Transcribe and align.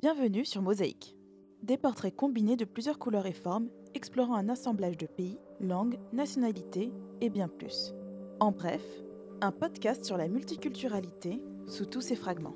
Bienvenue 0.00 0.44
sur 0.44 0.62
Mosaïque. 0.62 1.16
Des 1.64 1.76
portraits 1.76 2.14
combinés 2.14 2.54
de 2.54 2.64
plusieurs 2.64 3.00
couleurs 3.00 3.26
et 3.26 3.32
formes, 3.32 3.68
explorant 3.96 4.36
un 4.36 4.48
assemblage 4.48 4.96
de 4.96 5.06
pays, 5.06 5.40
langues, 5.58 5.98
nationalités 6.12 6.92
et 7.20 7.28
bien 7.30 7.48
plus. 7.48 7.96
En 8.38 8.52
bref, 8.52 8.80
un 9.40 9.50
podcast 9.50 10.04
sur 10.04 10.16
la 10.16 10.28
multiculturalité 10.28 11.42
sous 11.66 11.84
tous 11.84 12.00
ses 12.00 12.14
fragments. 12.14 12.54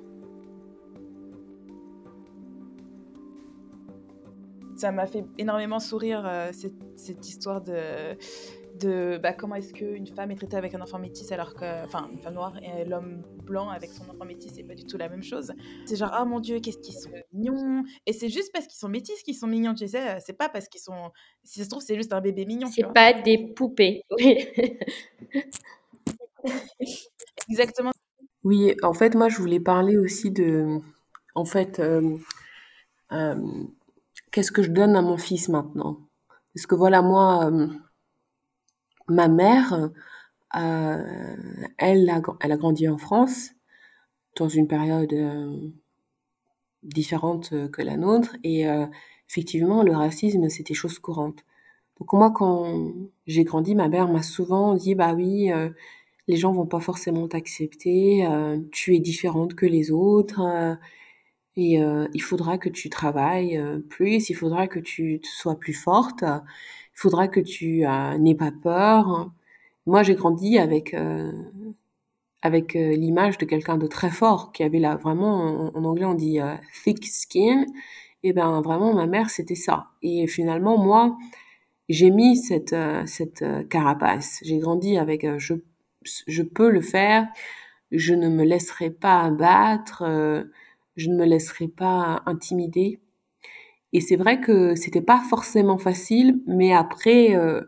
Ça 4.77 4.93
m'a 4.93 5.05
fait 5.05 5.25
énormément 5.37 5.81
sourire 5.81 6.23
euh, 6.25 6.51
cette, 6.53 6.81
cette 6.95 7.27
histoire 7.27 7.59
de 7.59 8.15
de 8.79 9.19
bah, 9.21 9.33
comment 9.33 9.55
est-ce 9.55 9.73
qu'une 9.73 10.07
femme 10.07 10.31
est 10.31 10.35
traitée 10.35 10.57
avec 10.57 10.73
un 10.73 10.81
enfant 10.81 10.99
métis 10.99 11.31
alors 11.31 11.53
que, 11.53 11.83
enfin, 11.85 12.09
une 12.11 12.19
femme 12.19 12.33
noire 12.35 12.57
et 12.61 12.85
l'homme 12.85 13.23
blanc 13.43 13.69
avec 13.69 13.91
son 13.91 14.09
enfant 14.09 14.25
métis, 14.25 14.51
c'est 14.55 14.63
pas 14.63 14.75
du 14.75 14.85
tout 14.85 14.97
la 14.97 15.09
même 15.09 15.23
chose. 15.23 15.53
C'est 15.85 15.95
genre, 15.95 16.11
ah 16.13 16.25
mon 16.25 16.39
dieu, 16.39 16.59
qu'est-ce 16.59 16.79
qu'ils 16.79 16.95
sont 16.95 17.09
mignons. 17.31 17.83
Et 18.05 18.13
c'est 18.13 18.29
juste 18.29 18.51
parce 18.53 18.67
qu'ils 18.67 18.77
sont 18.77 18.89
métis 18.89 19.21
qu'ils 19.23 19.35
sont 19.35 19.47
mignons, 19.47 19.73
tu 19.73 19.87
sais. 19.87 20.19
C'est 20.19 20.37
pas 20.37 20.49
parce 20.49 20.67
qu'ils 20.67 20.81
sont. 20.81 21.11
Si 21.43 21.59
ça 21.59 21.65
se 21.65 21.69
trouve, 21.69 21.83
c'est 21.83 21.95
juste 21.95 22.13
un 22.13 22.21
bébé 22.21 22.45
mignon. 22.45 22.67
C'est 22.67 22.91
pas 22.93 23.13
des 23.13 23.53
poupées. 23.53 24.03
Oui. 24.11 24.47
Exactement. 27.49 27.91
Oui, 28.43 28.75
en 28.83 28.93
fait, 28.93 29.15
moi, 29.15 29.29
je 29.29 29.37
voulais 29.37 29.59
parler 29.59 29.97
aussi 29.97 30.31
de. 30.31 30.79
En 31.35 31.45
fait, 31.45 31.79
euh, 31.79 32.17
euh, 33.11 33.35
qu'est-ce 34.31 34.51
que 34.51 34.61
je 34.61 34.71
donne 34.71 34.95
à 34.95 35.01
mon 35.01 35.17
fils 35.17 35.49
maintenant? 35.49 35.99
Parce 36.53 36.65
que 36.65 36.75
voilà, 36.75 37.01
moi. 37.01 37.49
Euh, 37.51 37.67
ma 39.07 39.27
mère, 39.27 39.91
euh, 40.55 41.35
elle, 41.77 42.09
a, 42.09 42.21
elle 42.41 42.51
a 42.51 42.57
grandi 42.57 42.87
en 42.87 42.97
France 42.97 43.51
dans 44.35 44.49
une 44.49 44.67
période 44.67 45.13
euh, 45.13 45.69
différente 46.83 47.53
que 47.71 47.81
la 47.81 47.97
nôtre 47.97 48.35
et 48.43 48.67
euh, 48.67 48.85
effectivement 49.29 49.83
le 49.83 49.95
racisme 49.95 50.49
c'était 50.49 50.73
chose 50.73 50.99
courante. 50.99 51.43
Donc 51.99 52.13
moi 52.13 52.31
quand 52.31 52.93
j'ai 53.27 53.43
grandi, 53.43 53.75
ma 53.75 53.87
mère 53.87 54.07
m'a 54.09 54.23
souvent 54.23 54.75
dit 54.75 54.95
bah 54.95 55.13
oui, 55.13 55.51
les 56.27 56.35
gens 56.35 56.51
vont 56.51 56.65
pas 56.65 56.79
forcément 56.79 57.27
t'accepter, 57.27 58.27
tu 58.71 58.95
es 58.95 58.99
différente 58.99 59.55
que 59.55 59.65
les 59.65 59.91
autres 59.91 60.41
et 61.55 61.79
il 62.13 62.21
faudra 62.21 62.57
que 62.57 62.69
tu 62.69 62.89
travailles 62.89 63.61
plus, 63.89 64.29
il 64.29 64.33
faudra 64.33 64.67
que 64.67 64.79
tu 64.79 65.21
sois 65.23 65.59
plus 65.59 65.73
forte 65.73 66.23
il 66.95 66.99
faudra 66.99 67.27
que 67.27 67.39
tu 67.39 67.85
euh, 67.85 68.17
n'aies 68.17 68.35
pas 68.35 68.51
peur. 68.51 69.31
Moi, 69.85 70.03
j'ai 70.03 70.15
grandi 70.15 70.57
avec 70.57 70.93
euh, 70.93 71.31
avec 72.41 72.75
euh, 72.75 72.95
l'image 72.95 73.37
de 73.37 73.45
quelqu'un 73.45 73.77
de 73.77 73.87
très 73.87 74.09
fort 74.11 74.51
qui 74.51 74.63
avait 74.63 74.79
là 74.79 74.95
vraiment 74.95 75.71
en, 75.75 75.85
anglais 75.85 76.05
on 76.05 76.13
dit 76.13 76.39
thick 76.83 77.05
skin. 77.05 77.65
Et 78.23 78.33
ben 78.33 78.61
vraiment 78.61 78.93
ma 78.93 79.07
mère 79.07 79.29
c'était 79.29 79.55
ça. 79.55 79.87
Et 80.01 80.27
finalement 80.27 80.77
moi 80.77 81.17
j'ai 81.89 82.09
mis 82.09 82.37
cette 82.37 82.75
cette 83.05 83.43
carapace. 83.69 84.39
J'ai 84.43 84.59
grandi 84.59 84.97
avec 84.97 85.25
je 85.39 85.55
je 86.03 86.43
peux 86.43 86.69
le 86.69 86.81
faire. 86.81 87.27
Je 87.91 88.13
ne 88.13 88.29
me 88.29 88.43
laisserai 88.43 88.89
pas 88.91 89.21
abattre. 89.21 90.03
Je 90.95 91.09
ne 91.09 91.15
me 91.15 91.25
laisserai 91.25 91.67
pas 91.67 92.23
intimider. 92.25 92.99
Et 93.93 94.01
c'est 94.01 94.15
vrai 94.15 94.41
que 94.41 94.75
c'était 94.75 95.01
pas 95.01 95.21
forcément 95.29 95.77
facile, 95.77 96.41
mais 96.47 96.73
après, 96.73 97.35
euh, 97.35 97.61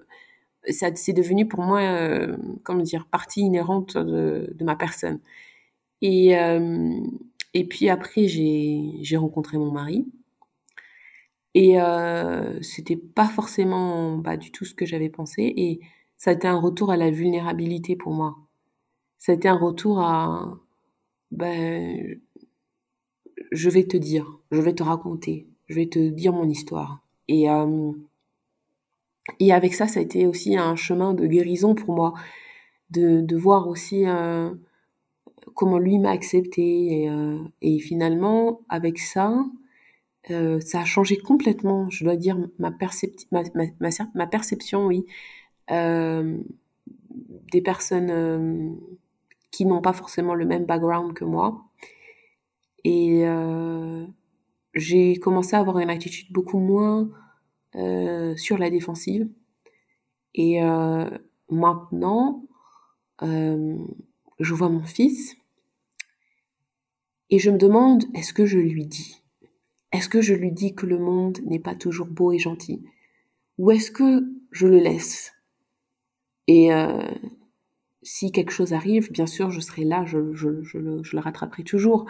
ça 0.70 0.90
c'est 0.96 1.14
devenu 1.14 1.48
pour 1.48 1.62
moi, 1.62 1.82
euh, 1.82 2.38
comment 2.64 2.84
dire, 2.84 3.08
partie 3.08 3.42
inhérente 3.42 3.98
de, 3.98 4.56
ma 4.62 4.76
personne. 4.76 5.20
Et, 6.02 6.38
euh, 6.38 7.00
et 7.54 7.66
puis 7.68 7.90
après, 7.90 8.28
j'ai, 8.28 8.92
j'ai 9.02 9.18
rencontré 9.18 9.58
mon 9.58 9.72
mari. 9.72 10.06
Et 11.56 11.82
euh, 11.82 12.62
c'était 12.62 12.98
pas 12.98 13.28
forcément 13.28 14.18
bah, 14.18 14.36
du 14.38 14.52
tout 14.52 14.66
ce 14.66 14.76
que 14.76 14.86
j'avais 14.86 15.10
pensé. 15.10 15.54
Et 15.56 15.80
ça 16.18 16.32
a 16.32 16.34
été 16.34 16.48
un 16.48 16.60
retour 16.60 16.92
à 16.92 16.98
la 16.98 17.12
vulnérabilité 17.12 17.96
pour 17.96 18.14
moi. 18.14 18.36
Ça 19.20 19.32
a 19.32 19.36
été 19.36 19.48
un 19.48 19.58
retour 19.58 20.02
à, 20.02 20.60
ben, 21.32 22.20
je 23.52 23.70
vais 23.70 23.84
te 23.84 23.98
dire, 23.98 24.40
je 24.52 24.62
vais 24.62 24.74
te 24.74 24.84
raconter, 24.84 25.48
je 25.68 25.76
vais 25.76 25.88
te 25.88 26.00
dire 26.10 26.34
mon 26.34 26.48
histoire. 26.50 27.02
Et, 27.28 27.50
euh, 27.50 27.92
et 29.40 29.54
avec 29.54 29.74
ça, 29.74 29.88
ça 29.88 30.00
a 30.00 30.04
été 30.04 30.28
aussi 30.28 30.58
un 30.58 30.76
chemin 30.76 31.14
de 31.14 31.26
guérison 31.26 31.76
pour 31.76 31.94
moi, 31.96 32.14
de, 32.92 33.22
de 33.22 33.36
voir 33.36 33.68
aussi 33.68 34.08
euh, 34.08 34.54
comment 35.56 35.80
lui 35.80 36.00
m'a 36.00 36.12
accepté. 36.12 37.02
Et, 37.02 37.10
euh, 37.10 37.40
finalement, 37.80 38.62
avec 38.70 39.00
ça, 39.00 39.46
ça 40.28 40.82
a 40.82 40.86
changé 40.86 41.18
complètement, 41.18 41.90
je 41.92 42.04
dois 42.04 42.16
dire, 42.16 42.38
ma, 42.58 42.72
ma, 44.16 44.28
perception, 44.28 44.88
oui, 44.88 45.06
des 45.70 47.62
personnes 47.62 48.80
qui 49.52 49.66
n'ont 49.66 49.82
pas 49.82 49.94
forcément 49.94 50.34
le 50.34 50.46
même 50.46 50.66
background 50.66 51.14
que 51.14 51.26
moi. 51.26 51.65
Et, 52.86 53.26
j'ai 54.76 55.16
commencé 55.16 55.56
à 55.56 55.60
avoir 55.60 55.80
une 55.80 55.90
attitude 55.90 56.32
beaucoup 56.32 56.60
moins 56.60 57.10
euh, 57.76 58.36
sur 58.36 58.58
la 58.58 58.70
défensive. 58.70 59.30
Et 60.34 60.62
euh, 60.62 61.10
maintenant, 61.50 62.46
euh, 63.24 63.78
je 64.40 64.54
vois 64.54 64.70
mon 64.70 64.84
fils 64.84 65.38
et 67.30 67.40
je 67.40 67.50
me 67.50 67.58
demande, 67.58 68.04
est-ce 68.14 68.34
que 68.34 68.46
je 68.46 68.60
lui 68.60 68.86
dis? 68.86 69.24
Est-ce 69.94 70.10
que 70.10 70.22
je 70.22 70.34
lui 70.34 70.52
dis 70.52 70.76
que 70.76 70.86
le 70.86 71.00
monde 71.00 71.40
n'est 71.46 71.60
pas 71.60 71.74
toujours 71.74 72.08
beau 72.08 72.34
et 72.34 72.38
gentil? 72.38 72.84
Ou 73.58 73.72
est-ce 73.72 73.92
que 73.92 74.26
je 74.52 74.68
le 74.68 74.78
laisse? 74.78 75.34
Et 76.48 76.74
euh, 76.74 77.02
si 78.04 78.34
quelque 78.34 78.52
chose 78.52 78.74
arrive, 78.74 79.10
bien 79.12 79.26
sûr, 79.26 79.52
je 79.52 79.62
serai 79.62 79.86
là, 79.86 80.06
je 80.06 80.18
le 80.18 81.20
rattraperai 81.20 81.64
toujours. 81.64 82.08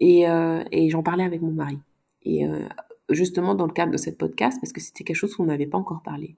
Et, 0.00 0.28
euh, 0.28 0.62
et 0.72 0.90
j'en 0.90 1.02
parlais 1.02 1.24
avec 1.24 1.42
mon 1.42 1.52
mari. 1.52 1.78
Et 2.22 2.46
euh, 2.46 2.66
justement 3.10 3.54
dans 3.54 3.66
le 3.66 3.72
cadre 3.72 3.92
de 3.92 3.96
cette 3.96 4.18
podcast, 4.18 4.58
parce 4.60 4.72
que 4.72 4.80
c'était 4.80 5.04
quelque 5.04 5.16
chose 5.16 5.34
qu'on 5.34 5.46
n'avait 5.46 5.66
pas 5.66 5.78
encore 5.78 6.02
parlé. 6.02 6.36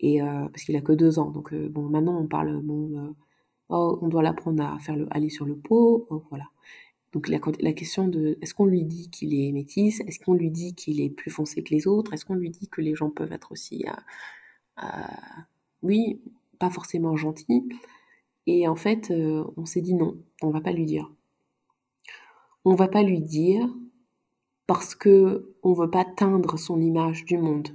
Et 0.00 0.22
euh, 0.22 0.48
parce 0.48 0.64
qu'il 0.64 0.76
a 0.76 0.80
que 0.80 0.92
deux 0.92 1.18
ans, 1.18 1.30
donc 1.30 1.54
bon, 1.54 1.82
maintenant 1.82 2.18
on 2.18 2.26
parle, 2.26 2.60
bon, 2.62 3.14
oh, 3.68 3.98
on 4.02 4.08
doit 4.08 4.22
l'apprendre 4.22 4.62
à 4.64 4.78
faire 4.78 4.96
le, 4.96 5.06
aller 5.10 5.30
sur 5.30 5.44
le 5.46 5.56
pot, 5.56 6.06
oh, 6.10 6.22
voilà. 6.30 6.46
Donc 7.12 7.28
la, 7.28 7.72
question 7.72 8.06
de 8.06 8.38
est-ce 8.40 8.54
qu'on 8.54 8.66
lui 8.66 8.84
dit 8.84 9.10
qu'il 9.10 9.34
est 9.34 9.50
métis, 9.50 10.00
est-ce 10.00 10.20
qu'on 10.20 10.34
lui 10.34 10.50
dit 10.50 10.74
qu'il 10.74 11.00
est 11.00 11.10
plus 11.10 11.30
foncé 11.30 11.62
que 11.64 11.74
les 11.74 11.88
autres, 11.88 12.12
est-ce 12.12 12.24
qu'on 12.24 12.34
lui 12.34 12.50
dit 12.50 12.68
que 12.68 12.80
les 12.80 12.94
gens 12.94 13.10
peuvent 13.10 13.32
être 13.32 13.50
aussi, 13.50 13.84
euh, 13.88 14.84
euh, 14.84 14.86
oui, 15.82 16.20
pas 16.60 16.70
forcément 16.70 17.16
gentils? 17.16 17.64
Et 18.46 18.68
en 18.68 18.76
fait, 18.76 19.10
euh, 19.10 19.44
on 19.56 19.66
s'est 19.66 19.80
dit 19.80 19.94
non, 19.94 20.18
on 20.42 20.50
va 20.50 20.60
pas 20.60 20.72
lui 20.72 20.86
dire 20.86 21.10
on 22.64 22.74
va 22.74 22.88
pas 22.88 23.02
lui 23.02 23.20
dire 23.20 23.68
parce 24.66 24.94
que 24.94 25.54
on 25.62 25.72
veut 25.72 25.90
pas 25.90 26.04
teindre 26.04 26.58
son 26.58 26.80
image 26.80 27.24
du 27.24 27.38
monde. 27.38 27.68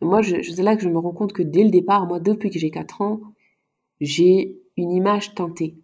Et 0.00 0.04
moi, 0.04 0.22
c'est 0.22 0.62
là 0.62 0.76
que 0.76 0.82
je 0.82 0.88
me 0.88 0.98
rends 0.98 1.12
compte 1.12 1.32
que 1.32 1.42
dès 1.42 1.64
le 1.64 1.70
départ, 1.70 2.06
moi, 2.06 2.20
depuis 2.20 2.50
que 2.50 2.58
j'ai 2.58 2.70
4 2.70 3.00
ans, 3.02 3.20
j'ai 4.00 4.58
une 4.76 4.90
image 4.90 5.34
teintée 5.34 5.78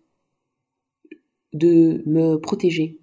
de 1.53 2.03
me 2.07 2.37
protéger. 2.37 2.99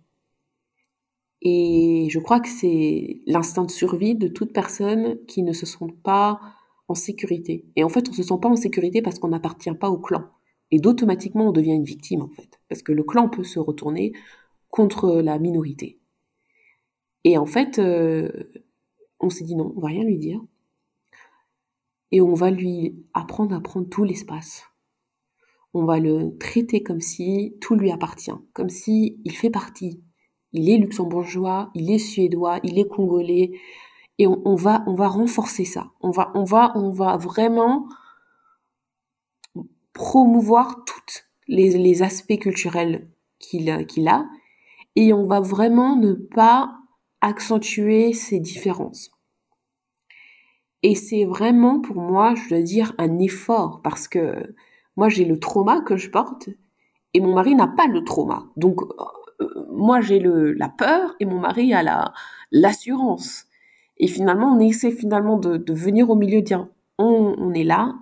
Et 1.41 2.07
je 2.09 2.19
crois 2.19 2.39
que 2.39 2.49
c'est 2.49 3.21
l'instinct 3.27 3.65
de 3.65 3.71
survie 3.71 4.15
de 4.15 4.27
toute 4.27 4.53
personne 4.53 5.23
qui 5.27 5.43
ne 5.43 5.53
se 5.53 5.65
sent 5.65 5.93
pas 6.03 6.39
en 6.87 6.95
sécurité. 6.95 7.65
Et 7.75 7.83
en 7.83 7.89
fait, 7.89 8.09
on 8.09 8.13
se 8.13 8.23
sent 8.23 8.39
pas 8.41 8.49
en 8.49 8.55
sécurité 8.55 9.01
parce 9.01 9.19
qu'on 9.19 9.27
n'appartient 9.29 9.73
pas 9.73 9.89
au 9.89 9.99
clan. 9.99 10.25
Et 10.71 10.79
d'automatiquement, 10.79 11.47
on 11.47 11.51
devient 11.51 11.73
une 11.73 11.83
victime, 11.83 12.21
en 12.21 12.29
fait. 12.29 12.59
Parce 12.69 12.81
que 12.81 12.91
le 12.91 13.03
clan 13.03 13.29
peut 13.29 13.43
se 13.43 13.59
retourner 13.59 14.13
contre 14.69 15.22
la 15.22 15.39
minorité. 15.39 16.00
Et 17.23 17.38
en 17.38 17.45
fait, 17.45 17.80
euh, 17.80 18.30
on 19.19 19.30
s'est 19.30 19.44
dit 19.44 19.56
non, 19.56 19.74
on 19.75 19.80
va 19.80 19.88
rien 19.88 20.03
lui 20.03 20.18
dire. 20.18 20.41
Et 22.12 22.21
on 22.21 22.33
va 22.33 22.51
lui 22.51 23.06
apprendre 23.13 23.56
à 23.56 23.59
prendre 23.59 23.89
tout 23.89 24.03
l'espace. 24.03 24.63
On 25.74 25.86
va 25.86 26.00
le 26.00 26.38
traiter 26.38 26.81
comme 26.81 27.01
si 27.01 27.57
tout 27.59 27.75
lui 27.75 27.91
appartient, 27.91 28.31
comme 28.53 28.69
si 28.69 29.19
il 29.25 29.36
fait 29.36 29.50
partie. 29.50 30.01
Il 30.53 30.69
est 30.69 30.77
luxembourgeois, 30.77 31.69
il 31.75 31.91
est 31.91 32.00
suédois, 32.00 32.59
il 32.63 32.80
est 32.80 32.88
congolais, 32.88 33.51
et 34.18 34.25
on, 34.25 34.56
va 34.56 34.83
on 34.88 34.95
va 34.95 35.07
renforcer 35.07 35.65
ça. 35.65 35.91
On 36.01 36.12
va 36.12 36.31
on 36.33 36.44
va 36.44 36.71
on 36.75 36.91
va 36.91 37.18
vraiment 37.18 37.88
promouvoir 39.94 40.86
tous 40.86 41.24
les, 41.47 42.03
aspects 42.03 42.38
culturels 42.38 43.09
qu'il 43.39 43.69
a 43.69 44.30
et 44.97 45.13
on 45.13 45.27
va 45.27 45.41
vraiment 45.41 45.95
ne 45.95 46.13
pas 46.13 46.75
accentuer 47.21 48.13
ces 48.13 48.39
différences. 48.39 49.11
Et 50.81 50.95
c'est 50.95 51.23
vraiment 51.23 51.79
pour 51.81 51.97
moi, 51.97 52.33
je 52.33 52.49
dois 52.49 52.61
dire, 52.63 52.95
un 52.97 53.19
effort 53.19 53.81
parce 53.83 54.07
que 54.07 54.55
moi 54.95 55.07
j'ai 55.07 55.23
le 55.23 55.39
trauma 55.39 55.81
que 55.81 55.97
je 55.97 56.09
porte 56.09 56.49
et 57.13 57.21
mon 57.21 57.35
mari 57.35 57.53
n'a 57.53 57.67
pas 57.67 57.85
le 57.85 58.03
trauma. 58.03 58.47
Donc 58.57 58.81
moi 59.69 60.01
j'ai 60.01 60.17
le 60.17 60.51
la 60.53 60.67
peur 60.67 61.15
et 61.19 61.25
mon 61.25 61.39
mari 61.39 61.75
a 61.75 61.83
la 61.83 62.11
l'assurance. 62.51 63.45
Et 63.97 64.07
finalement, 64.07 64.55
on 64.55 64.59
essaie 64.59 64.91
finalement 64.91 65.38
de, 65.38 65.57
de 65.57 65.73
venir 65.73 66.09
au 66.09 66.15
milieu, 66.15 66.41
dire 66.41 66.67
on, 66.97 67.35
on 67.38 67.53
est 67.53 67.63
là, 67.63 67.95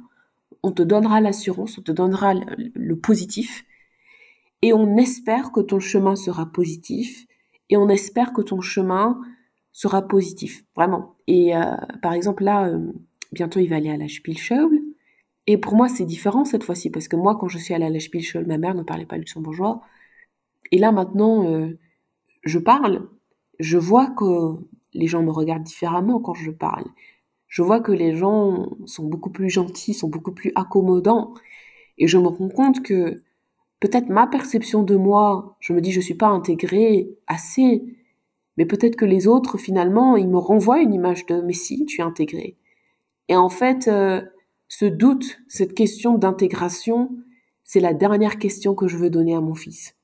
on 0.63 0.71
te 0.71 0.81
donnera 0.81 1.19
l'assurance, 1.19 1.77
on 1.77 1.81
te 1.81 1.91
donnera 1.91 2.33
le, 2.33 2.95
positif, 2.95 3.65
et 4.65 4.73
on 4.73 4.97
espère 4.97 5.51
que 5.51 5.59
ton 5.59 5.79
chemin 5.79 6.15
sera 6.15 6.47
positif, 6.47 7.27
et 7.69 7.77
on 7.77 7.87
espère 7.87 8.33
que 8.33 8.41
ton 8.41 8.61
chemin 8.61 9.21
sera 9.71 10.01
positif, 10.01 10.65
vraiment. 10.75 11.17
Et 11.27 11.55
euh, 11.55 11.75
par 12.01 12.13
exemple 12.13 12.43
là, 12.43 12.69
euh, 12.69 12.91
bientôt 13.31 13.59
il 13.59 13.67
va 13.67 13.75
aller 13.75 13.91
à 13.91 13.97
la 13.97 14.07
Spielschule, 14.07 14.81
et 15.45 15.59
pour 15.59 15.75
moi 15.75 15.87
c'est 15.87 16.05
différent 16.05 16.45
cette 16.45 16.63
fois-ci, 16.63 16.89
parce 16.89 17.07
que 17.07 17.15
moi 17.15 17.35
quand 17.35 17.47
je 17.47 17.59
suis 17.59 17.75
allée 17.75 17.85
à 17.85 17.91
la 17.91 17.99
Spielschule, 17.99 18.47
ma 18.47 18.57
mère 18.57 18.73
ne 18.73 18.81
parlait 18.81 19.05
pas 19.05 19.17
luxembourgeois, 19.17 19.81
et 20.71 20.79
là 20.79 20.91
maintenant 20.91 21.45
euh, 21.47 21.77
je 22.43 22.57
parle, 22.57 23.07
je 23.59 23.77
vois 23.77 24.07
que 24.07 24.55
les 24.95 25.05
gens 25.05 25.21
me 25.21 25.31
regardent 25.31 25.61
différemment 25.61 26.19
quand 26.19 26.33
je 26.33 26.49
parle. 26.49 26.85
Je 27.49 27.61
vois 27.61 27.81
que 27.81 27.91
les 27.91 28.15
gens 28.15 28.71
sont 28.87 29.05
beaucoup 29.05 29.29
plus 29.29 29.51
gentils, 29.51 29.93
sont 29.93 30.09
beaucoup 30.09 30.31
plus 30.31 30.51
accommodants. 30.55 31.35
Et 31.99 32.07
je 32.07 32.17
me 32.17 32.27
rends 32.27 32.49
compte 32.49 32.81
que 32.81 33.21
peut-être 33.85 34.09
ma 34.09 34.25
perception 34.25 34.81
de 34.81 34.95
moi, 34.95 35.55
je 35.59 35.71
me 35.71 35.79
dis 35.79 35.91
je 35.91 36.01
suis 36.01 36.15
pas 36.15 36.27
intégrée 36.27 37.07
assez, 37.27 37.83
mais 38.57 38.65
peut-être 38.65 38.95
que 38.95 39.05
les 39.05 39.27
autres 39.27 39.59
finalement, 39.59 40.17
ils 40.17 40.27
me 40.27 40.39
renvoient 40.39 40.81
une 40.81 40.93
image 40.93 41.27
de 41.27 41.39
mais 41.41 41.53
si, 41.53 41.85
tu 41.85 42.01
es 42.01 42.03
intégrée. 42.03 42.57
Et 43.29 43.35
en 43.35 43.49
fait, 43.49 43.87
euh, 43.87 44.23
ce 44.69 44.85
doute, 44.85 45.39
cette 45.47 45.75
question 45.75 46.17
d'intégration, 46.17 47.11
c'est 47.63 47.79
la 47.79 47.93
dernière 47.93 48.39
question 48.39 48.73
que 48.73 48.87
je 48.87 48.97
veux 48.97 49.11
donner 49.11 49.35
à 49.35 49.41
mon 49.41 49.53
fils. 49.53 49.95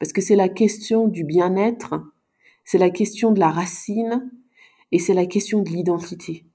Parce 0.00 0.12
que 0.12 0.20
c'est 0.20 0.36
la 0.36 0.48
question 0.48 1.06
du 1.06 1.22
bien-être, 1.22 2.02
c'est 2.64 2.78
la 2.78 2.90
question 2.90 3.30
de 3.30 3.38
la 3.38 3.50
racine 3.50 4.28
et 4.90 4.98
c'est 4.98 5.14
la 5.14 5.26
question 5.26 5.62
de 5.62 5.68
l'identité. 5.70 6.46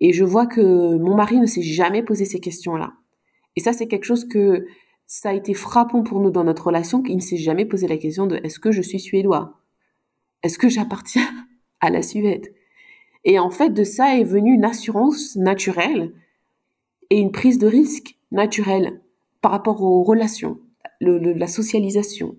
Et 0.00 0.12
je 0.12 0.24
vois 0.24 0.46
que 0.46 0.96
mon 0.96 1.14
mari 1.14 1.38
ne 1.38 1.46
s'est 1.46 1.62
jamais 1.62 2.02
posé 2.02 2.24
ces 2.24 2.40
questions-là. 2.40 2.94
Et 3.54 3.60
ça, 3.60 3.72
c'est 3.72 3.86
quelque 3.86 4.04
chose 4.04 4.26
que 4.26 4.66
ça 5.06 5.30
a 5.30 5.34
été 5.34 5.54
frappant 5.54 6.02
pour 6.02 6.20
nous 6.20 6.30
dans 6.30 6.44
notre 6.44 6.66
relation, 6.66 7.02
qu'il 7.02 7.16
ne 7.16 7.20
s'est 7.20 7.36
jamais 7.36 7.64
posé 7.64 7.86
la 7.86 7.98
question 7.98 8.26
de 8.26 8.36
est-ce 8.42 8.58
que 8.58 8.72
je 8.72 8.82
suis 8.82 9.00
suédois? 9.00 9.60
Est-ce 10.42 10.58
que 10.58 10.68
j'appartiens 10.68 11.28
à 11.80 11.90
la 11.90 12.02
Suède? 12.02 12.52
Et 13.24 13.38
en 13.38 13.50
fait, 13.50 13.70
de 13.70 13.84
ça 13.84 14.18
est 14.18 14.24
venue 14.24 14.54
une 14.54 14.64
assurance 14.64 15.36
naturelle 15.36 16.12
et 17.10 17.18
une 17.18 17.32
prise 17.32 17.58
de 17.58 17.66
risque 17.66 18.16
naturelle 18.30 19.00
par 19.40 19.50
rapport 19.52 19.82
aux 19.82 20.02
relations, 20.02 20.58
la 21.00 21.46
socialisation, 21.46 22.36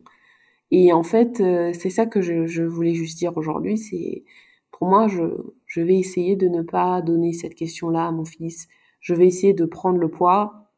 et 0.72 0.92
en 0.94 1.04
fait, 1.04 1.40
euh, 1.42 1.72
c'est 1.74 1.90
ça 1.90 2.06
que 2.06 2.22
je, 2.22 2.64
voulais 2.64 2.94
juste 2.94 3.18
dire 3.18 3.38
aujourd'hui. 3.38 3.78
C'est 3.78 4.24
pour 4.72 4.88
moi, 4.88 5.08
je 5.08 5.82
vais 5.82 5.98
essayer 5.98 6.36
de 6.36 6.48
ne 6.48 6.62
pas 6.62 7.02
donner 7.02 7.34
cette 7.34 7.56
question-là 7.56 8.08
à 8.08 8.12
mon 8.12 8.26
fils. 8.26 8.68
Je 9.00 9.14
vais 9.14 9.28
essayer 9.28 9.54
de 9.54 9.66
prendre 9.66 9.98
le 9.98 10.10
poids 10.10 10.70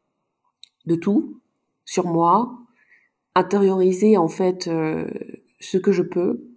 de 0.86 0.95
tout 0.95 1.42
sur 1.88 2.06
moi, 2.06 2.60
intérioriser 3.34 4.18
en 4.18 4.28
fait 4.28 4.68
euh, 4.68 5.10
ce 5.60 5.80
que 5.80 5.92
je 5.92 6.04
peux, 6.04 6.48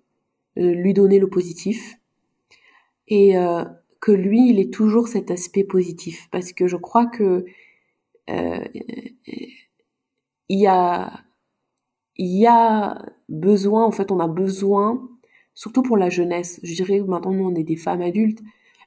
euh, 0.58 0.74
lui 0.74 0.92
donner 0.92 1.18
le 1.18 1.30
positif. 1.30 1.96
Et 3.12 3.34
que 4.00 4.12
lui, 4.12 4.50
il 4.50 4.60
ait 4.60 4.70
toujours 4.70 5.08
cet 5.08 5.32
aspect 5.32 5.64
positif. 5.64 6.28
Parce 6.30 6.52
que 6.52 6.68
je 6.68 6.76
crois 6.76 7.06
que 7.06 7.44
il 8.28 9.56
y 10.48 10.68
a 10.68 11.24
il 12.16 12.38
y 12.38 12.46
a 12.46 13.02
besoin, 13.28 13.84
en 13.84 13.90
fait, 13.90 14.12
on 14.12 14.20
a 14.20 14.28
besoin, 14.28 15.08
surtout 15.54 15.82
pour 15.82 15.96
la 15.96 16.10
jeunesse, 16.10 16.60
je 16.62 16.74
dirais 16.74 17.00
maintenant 17.00 17.32
nous 17.32 17.46
on 17.46 17.54
est 17.54 17.64
des 17.64 17.76
femmes 17.76 18.02
adultes, 18.02 18.40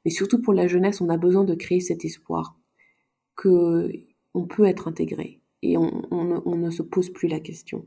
mais 0.06 0.12
surtout 0.12 0.42
pour 0.42 0.54
la 0.54 0.68
jeunesse, 0.68 1.01
on 1.01 1.10
a 1.10 1.18
besoin 1.18 1.44
de 1.44 1.56
créer 1.56 1.80
cet 1.80 2.06
espoir 2.06 2.57
que 3.36 3.92
on 4.36 4.46
peut 4.46 4.66
être 4.66 4.88
intégré 4.88 5.43
et 5.63 5.77
on, 5.77 6.57
ne 6.57 6.69
se 6.69 6.83
pose 6.83 7.10
plus 7.10 7.30
la 7.30 7.39
question. 7.39 7.86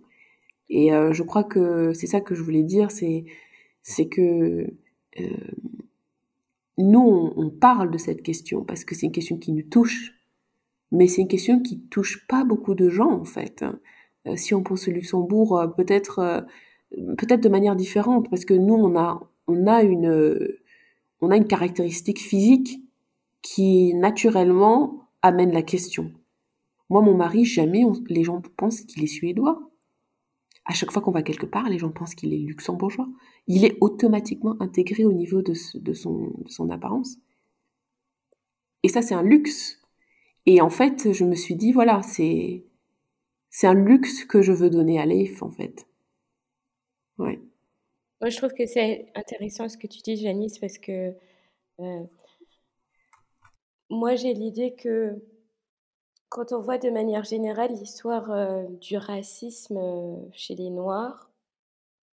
Et 0.71 0.93
euh, 0.93 1.13
je 1.13 1.23
crois 1.23 1.45
que 1.45 1.93
c'est 1.93 2.07
ça 2.07 2.21
que 2.21 2.35
je 2.35 2.43
voulais 2.43 2.63
dire, 2.63 2.91
c'est 2.91 4.09
que 4.09 4.67
euh, 5.21 5.37
nous 6.79 7.33
on, 7.37 7.51
parle 7.51 7.91
de 7.91 7.99
cette 7.99 8.23
question 8.23 8.65
parce 8.65 8.85
que 8.85 8.95
c'est 8.95 9.07
une 9.07 9.13
question 9.13 9.37
qui 9.37 9.53
nous 9.53 9.63
touche, 9.63 10.15
mais 10.91 11.07
c'est 11.07 11.21
une 11.21 11.29
question 11.29 11.61
qui 11.61 11.81
touche 11.81 12.27
pas 12.27 12.45
beaucoup 12.45 12.75
de 12.75 12.89
gens 12.89 13.13
en 13.13 13.25
fait. 13.25 13.65
Euh, 14.27 14.37
si 14.37 14.55
on 14.55 14.63
pense 14.63 14.89
au 14.89 14.91
Luxembourg, 14.91 15.73
peut-être 15.77 16.47
peut-être 17.19 17.43
de 17.43 17.49
manière 17.49 17.77
différente, 17.77 18.31
parce 18.31 18.45
que 18.45 18.55
nous, 18.55 18.75
on 18.75 18.97
a, 18.97 19.21
on 19.49 19.67
a 19.67 19.83
une, 19.83 20.39
on 21.21 21.31
a 21.31 21.37
une 21.37 21.47
caractéristique 21.47 22.21
physique 22.21 22.81
qui 23.43 23.95
naturellement 23.95 25.11
amène 25.21 25.53
la 25.53 25.63
question. 25.63 26.13
Moi, 26.89 27.03
mon 27.03 27.15
mari, 27.15 27.45
jamais 27.45 27.83
les 28.09 28.25
gens 28.25 28.41
pensent 28.57 28.83
qu'il 28.83 29.03
est 29.03 29.09
suédois. 29.09 29.71
À 30.65 30.73
chaque 30.73 30.91
fois 30.91 31.03
qu'on 31.03 31.13
va 31.13 31.23
quelque 31.23 31.47
part, 31.47 31.69
les 31.69 31.79
gens 31.79 31.91
pensent 31.91 32.15
qu'il 32.15 32.33
est 32.33 32.39
luxembourgeois. 32.39 33.09
Il 33.47 33.65
est 33.65 33.77
automatiquement 33.81 34.57
intégré 34.61 35.05
au 35.05 35.13
niveau 35.13 35.43
de, 35.43 35.55
son, 35.55 36.71
apparence. 36.71 37.17
Et 38.83 38.89
ça, 38.89 39.03
c'est 39.03 39.15
un 39.15 39.23
luxe. 39.23 39.81
Et 40.45 40.61
en 40.61 40.71
fait, 40.71 41.13
je 41.13 41.25
me 41.25 41.35
suis 41.35 41.57
dit, 41.57 41.73
voilà, 41.73 42.03
c'est 42.03 42.65
un 43.63 43.75
luxe 43.75 44.25
que 44.25 44.43
je 44.43 44.53
veux 44.53 44.71
donner 44.71 45.01
à 45.01 45.07
Leif, 45.07 45.43
en 45.43 45.51
fait. 45.51 45.87
Ouais. 47.19 47.41
Moi, 48.21 48.31
je 48.31 48.37
trouve 48.37 48.53
que 48.53 48.67
c'est 48.67 49.07
intéressant 49.15 49.69
ce 49.69 49.77
que 49.77 49.87
tu 49.87 50.01
dis, 50.01 50.17
Janice, 50.17 50.59
parce 50.59 50.79
que 50.79 51.15
euh, 51.81 52.03
moi, 53.91 54.15
j'ai 54.15 54.35
l'idée 54.35 54.75
que 54.75 55.23
quand 56.37 56.53
on 56.53 56.61
voit 56.61 56.77
de 56.77 56.91
manière 56.91 57.25
générale 57.25 57.73
l'histoire 57.73 58.31
euh, 58.31 58.67
du 58.83 58.99
racisme 58.99 59.79
euh, 59.79 60.17
chez 60.35 60.55
les 60.55 60.69
Noirs, 60.69 61.31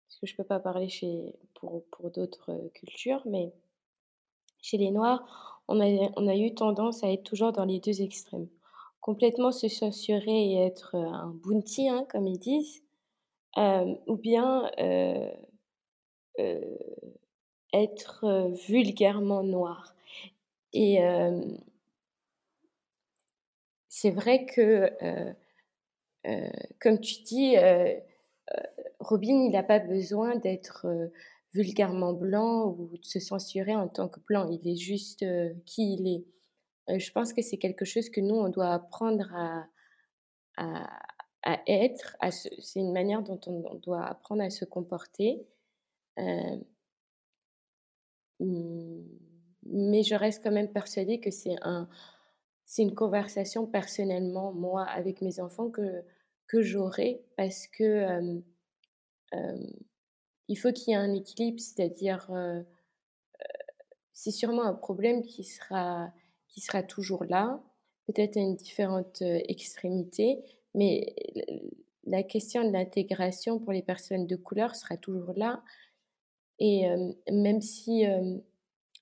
parce 0.07 0.17
que 0.21 0.27
je 0.27 0.31
ne 0.31 0.37
peux 0.37 0.45
pas 0.45 0.61
parler 0.61 0.87
chez, 0.87 1.35
pour, 1.55 1.83
pour 1.91 2.09
d'autres 2.09 2.71
cultures, 2.73 3.21
mais 3.25 3.51
chez 4.61 4.77
les 4.77 4.91
Noirs, 4.91 5.61
on 5.67 5.81
a, 5.81 6.09
on 6.15 6.29
a 6.29 6.37
eu 6.37 6.55
tendance 6.55 7.03
à 7.03 7.11
être 7.11 7.23
toujours 7.23 7.51
dans 7.51 7.65
les 7.65 7.81
deux 7.81 8.01
extrêmes 8.01 8.47
complètement 9.01 9.51
se 9.51 9.67
censurer 9.67 10.53
et 10.53 10.65
être 10.65 10.95
un 10.95 11.27
bounty, 11.43 11.89
hein, 11.89 12.05
comme 12.09 12.25
ils 12.25 12.39
disent, 12.39 12.81
ou 13.57 14.15
bien 14.15 14.71
être 17.73 18.49
vulgairement 18.65 19.43
noir. 19.43 19.93
Et 20.71 21.01
c'est 23.95 24.09
vrai 24.09 24.47
que, 24.47 24.89
comme 26.79 26.99
tu 26.99 27.21
dis, 27.21 27.55
Robin, 28.99 29.43
il 29.45 29.51
n'a 29.51 29.61
pas 29.61 29.77
besoin 29.77 30.35
d'être 30.37 30.87
vulgairement 31.53 32.13
blanc 32.13 32.75
ou 32.75 32.97
de 32.97 33.05
se 33.05 33.19
censurer 33.19 33.75
en 33.75 33.87
tant 33.87 34.09
que 34.09 34.19
blanc. 34.21 34.49
Il 34.49 34.67
est 34.67 34.75
juste 34.75 35.23
qui 35.67 35.93
il 35.93 36.07
est 36.07 36.25
je 36.99 37.11
pense 37.11 37.33
que 37.33 37.43
c'est 37.43 37.57
quelque 37.57 37.85
chose 37.85 38.09
que 38.09 38.19
nous, 38.19 38.35
on 38.35 38.49
doit 38.49 38.73
apprendre 38.73 39.31
à, 39.35 39.67
à, 41.43 41.61
être. 41.67 42.17
c'est 42.31 42.79
une 42.79 42.93
manière 42.93 43.21
dont 43.21 43.39
on, 43.45 43.75
doit 43.75 44.05
apprendre 44.05 44.41
à 44.41 44.49
se 44.49 44.65
comporter. 44.65 45.45
Mais 46.17 46.63
je 50.01 50.15
reste 50.15 50.41
quand 50.43 50.51
même 50.51 50.73
persuadée 50.73 51.19
que 51.19 51.29
c'est 51.29 51.57
un, 51.61 51.87
c'est 52.73 52.81
une 52.81 52.95
conversation 52.95 53.67
personnellement, 53.67 54.51
moi, 54.51 54.83
avec 54.85 55.21
mes 55.21 55.39
enfants, 55.39 55.69
que, 55.69 56.03
que 56.47 56.63
j'aurai 56.63 57.23
parce 57.37 57.67
que 57.67 58.41
il 60.47 60.57
faut 60.57 60.71
qu'il 60.71 60.89
y 60.89 60.93
ait 60.93 60.99
un 60.99 61.13
équilibre, 61.13 61.59
c'est-à-dire 61.59 62.31
c'est 64.11 64.31
sûrement 64.31 64.63
un 64.63 64.73
problème 64.73 65.21
qui 65.21 65.43
sera 65.43 66.11
qui 66.47 66.61
sera 66.61 66.81
toujours 66.81 67.25
là, 67.25 67.61
peut-être 68.07 68.37
à 68.37 68.39
une 68.39 68.55
différente 68.55 69.21
extrémité, 69.21 70.43
mais 70.73 71.15
la 72.05 72.23
question 72.23 72.63
de 72.67 72.71
l'intégration 72.73 73.59
pour 73.59 73.71
les 73.71 73.83
personnes 73.83 74.25
de 74.25 74.35
couleur 74.35 74.75
sera 74.75 74.97
toujours 74.97 75.33
là. 75.35 75.61
Et 76.57 76.87
même, 77.31 77.61
si, 77.61 78.03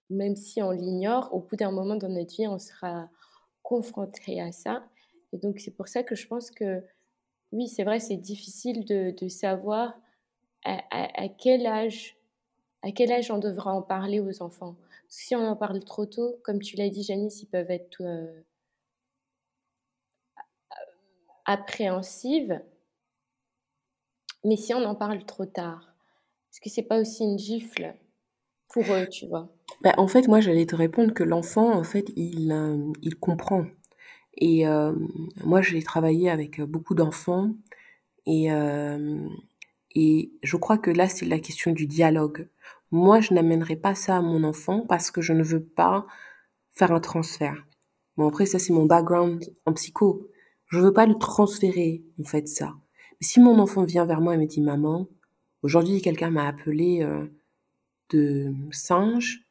même 0.10 0.36
si 0.36 0.62
on 0.62 0.72
l'ignore, 0.72 1.34
au 1.34 1.40
bout 1.40 1.56
d'un 1.56 1.72
moment 1.72 1.96
dans 1.96 2.10
notre 2.10 2.36
vie, 2.36 2.48
on 2.50 2.60
sera 2.60 3.10
confronté 3.72 4.42
à 4.42 4.51
ça. 4.51 4.84
Et 5.32 5.38
donc, 5.38 5.60
c'est 5.60 5.72
pour 5.72 5.88
ça 5.88 6.04
que 6.04 6.13
je 6.13 6.28
pense 6.28 6.51
que, 6.51 6.84
oui, 7.54 7.70
c'est 7.70 7.86
vrai, 7.86 8.00
c'est 8.01 8.18
difficile 8.18 8.84
de, 8.84 9.28
savoir 9.30 9.98
à, 10.66 10.82
à, 10.92 11.30
quel 11.30 11.66
âge, 11.66 12.18
à 12.82 12.92
quel 12.92 13.13
âge 13.13 13.32
on 13.32 13.38
devra 13.38 13.74
en 13.74 13.82
parler 13.82 14.20
aux 14.20 14.42
enfants 14.44 14.75
si 15.13 15.36
on 15.36 15.46
en 15.46 15.58
parle 15.58 15.84
trop 15.84 16.06
tôt, 16.06 16.40
comme 16.42 16.62
tu 16.62 16.78
l'as 16.78 16.90
dit, 16.90 17.04
Janice, 17.04 17.42
ils 17.42 17.48
peuvent 17.48 17.70
être 17.70 18.01
euh, 18.01 18.42
appréhensives. 21.44 22.62
Mais 24.46 24.56
si 24.56 24.74
on 24.74 24.86
en 24.86 24.96
parle 24.96 25.25
trop 25.25 25.46
tard, 25.46 25.94
Est-ce 26.50 26.62
que 26.62 26.70
c'est 26.70 26.84
pas 26.84 27.00
aussi 27.00 27.24
une 27.24 27.38
gifle? 27.38 27.94
Pour 28.72 28.84
eux, 28.94 29.08
tu 29.10 29.28
vois? 29.28 29.50
Bah, 29.82 29.94
en 29.98 30.08
fait, 30.08 30.28
moi, 30.28 30.40
j'allais 30.40 30.66
te 30.66 30.75
répondre 30.75 31.13
que 31.13 31.24
l'enfant, 31.24 31.74
en 31.74 31.84
fait, 31.84 32.12
il, 32.16 32.51
euh, 32.51 32.92
il 33.01 33.16
comprend. 33.16 33.66
Et 34.38 34.68
euh, 34.68 34.94
moi, 35.44 35.62
j'ai 35.62 35.82
travaillé 35.84 36.30
avec 36.30 36.62
beaucoup 36.62 36.96
d'enfants 36.96 37.54
et, 38.25 38.51
euh, 38.51 39.28
et 39.94 40.32
je 40.42 40.58
crois 40.58 40.78
que 40.78 40.92
là, 40.92 41.10
c'est 41.10 41.25
la 41.25 41.40
question 41.40 41.72
du 41.72 41.88
dialogue. 41.88 42.48
Moi, 42.92 43.20
je 43.22 43.34
n'amènerai 43.34 43.75
pas 43.75 43.96
ça 43.96 44.18
à 44.18 44.22
mon 44.22 44.44
enfant 44.44 44.86
parce 44.88 45.12
que 45.12 45.22
je 45.22 45.34
ne 45.34 45.44
veux 45.44 45.63
pas 45.63 46.06
faire 46.72 46.92
un 46.92 47.00
transfert. 47.00 47.66
Bon, 48.18 48.28
après, 48.28 48.46
ça, 48.46 48.60
c'est 48.60 48.74
mon 48.74 48.86
background 48.86 49.54
en 49.66 49.74
psycho. 49.74 50.28
Je 50.68 50.80
veux 50.80 50.94
pas 50.94 51.06
le 51.06 51.16
transférer, 51.16 52.04
en 52.20 52.24
fait, 52.24 52.48
ça. 52.48 52.75
Mais 53.20 53.28
si 53.28 53.40
mon 53.40 53.60
enfant 53.60 53.84
vient 53.84 54.06
vers 54.06 54.22
moi 54.22 54.36
et 54.36 54.38
me 54.38 54.46
dit, 54.46 54.62
maman, 54.62 55.08
aujourd'hui, 55.63 56.01
quelqu'un 56.01 56.30
m'a 56.30 56.48
appelé 56.48 57.01
euh, 57.04 57.25
de 58.12 58.53
singe, 58.72 59.46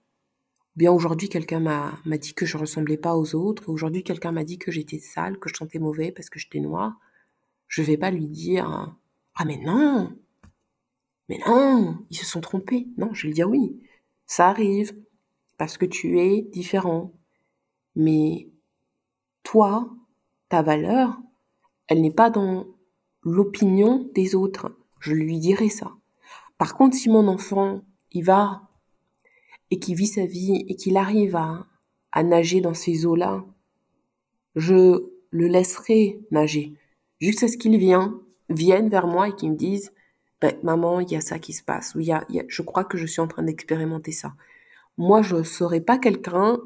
bien 0.77 0.93
aujourd'hui, 0.93 1.29
quelqu'un 1.29 1.61
m'a, 1.61 2.19
dit 2.19 2.35
que 2.35 2.47
je 2.47 2.57
ressemblais 2.57 2.97
pas 2.97 3.17
aux 3.17 3.35
autres, 3.35 3.69
aujourd'hui, 3.69 4.05
quelqu'un 4.05 4.33
m'a 4.33 4.45
dit 4.45 4.59
que 4.59 4.71
j'étais 4.71 4.99
sale, 4.99 5.39
que 5.39 5.49
je 5.49 5.57
sentais 5.57 5.79
mauvais 5.79 6.13
parce 6.13 6.31
que 6.31 6.39
j'étais 6.39 6.61
noire, 6.61 6.99
je 7.69 7.83
vais 7.83 7.97
pas 7.97 8.11
lui 8.11 8.29
dire, 8.29 8.97
ah, 9.35 9.45
mais 9.45 9.59
non, 9.59 10.17
mais 11.29 11.39
non, 11.47 12.05
ils 12.11 12.17
se 12.17 12.27
sont 12.27 12.41
trompés. 12.41 12.89
Non, 12.97 13.15
je 13.15 13.23
vais 13.23 13.29
lui 13.29 13.35
dire 13.35 13.49
oui, 13.49 13.81
ça 14.27 14.49
arrive, 14.49 14.93
parce 15.59 15.79
que 15.79 15.87
tu 15.87 16.19
es 16.19 16.43
différent. 16.43 17.13
Mais 17.95 18.49
toi, 19.45 19.89
ta 20.49 20.63
valeur, 20.63 21.21
elle 21.87 22.01
n'est 22.01 22.11
pas 22.13 22.31
dans 22.31 22.67
l'opinion 23.23 24.11
des 24.15 24.35
autres. 24.35 24.77
Je 25.01 25.13
lui 25.13 25.39
dirai 25.39 25.69
ça. 25.69 25.93
Par 26.59 26.75
contre, 26.75 26.97
si 26.97 27.09
mon 27.09 27.29
enfant, 27.29 27.83
il 28.13 28.25
va 28.25 28.63
et 29.71 29.79
qu'il 29.79 29.95
vit 29.95 30.07
sa 30.07 30.27
vie 30.27 30.65
et 30.69 30.75
qu'il 30.75 30.97
arrive 30.97 31.37
à, 31.37 31.67
à 32.13 32.23
nager 32.23 32.61
dans 32.61 32.75
ces 32.75 33.07
eaux-là, 33.07 33.45
je 34.57 35.11
le 35.31 35.47
laisserai 35.47 36.21
nager. 36.31 36.75
Jusqu'à 37.21 37.49
ce 37.49 37.57
qu'il 37.57 37.77
vienne, 37.79 38.13
vienne 38.49 38.89
vers 38.89 39.07
moi 39.07 39.29
et 39.29 39.35
qu'il 39.35 39.53
me 39.53 39.57
dise, 39.57 39.93
ben, 40.41 40.55
maman, 40.63 41.01
il 41.01 41.13
y 41.13 41.17
a 41.17 41.21
ça 41.21 41.39
qui 41.39 41.53
se 41.53 41.63
passe, 41.63 41.95
ou 41.95 42.01
il 42.01 42.07
y 42.07 42.13
a, 42.13 42.25
je 42.49 42.63
crois 42.63 42.85
que 42.85 42.97
je 42.97 43.07
suis 43.07 43.21
en 43.21 43.29
train 43.29 43.43
d'expérimenter 43.43 44.11
ça. 44.11 44.33
Moi, 44.97 45.23
je 45.23 45.37
ne 45.37 45.43
serai 45.43 45.81
pas 45.81 45.99
quelqu'un 45.99 46.59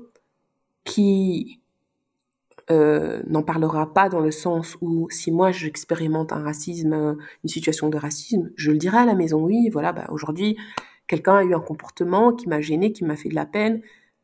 qui 0.84 1.60
euh, 2.70 3.22
n'en 3.26 3.42
parlera 3.42 3.92
pas 3.92 4.08
dans 4.08 4.20
le 4.20 4.30
sens 4.30 4.76
où 4.80 5.08
si 5.10 5.30
moi 5.30 5.50
j'expérimente 5.50 6.32
un 6.32 6.42
racisme, 6.42 7.18
une 7.42 7.50
situation 7.50 7.90
de 7.90 7.98
racisme, 7.98 8.50
je 8.56 8.70
le 8.70 8.78
dirai 8.78 8.98
à 8.98 9.04
la 9.04 9.14
maison, 9.14 9.42
oui, 9.42 9.68
voilà, 9.70 9.92
bah, 9.92 10.06
aujourd'hui, 10.10 10.56
quelqu'un 11.06 11.36
a 11.36 11.44
eu 11.44 11.54
un 11.54 11.60
comportement 11.60 12.32
qui 12.32 12.48
m'a 12.48 12.60
gêné, 12.60 12.92
qui 12.92 13.04
m'a 13.04 13.16
fait 13.16 13.28
de 13.28 13.34
la 13.34 13.46
peine, 13.46 13.82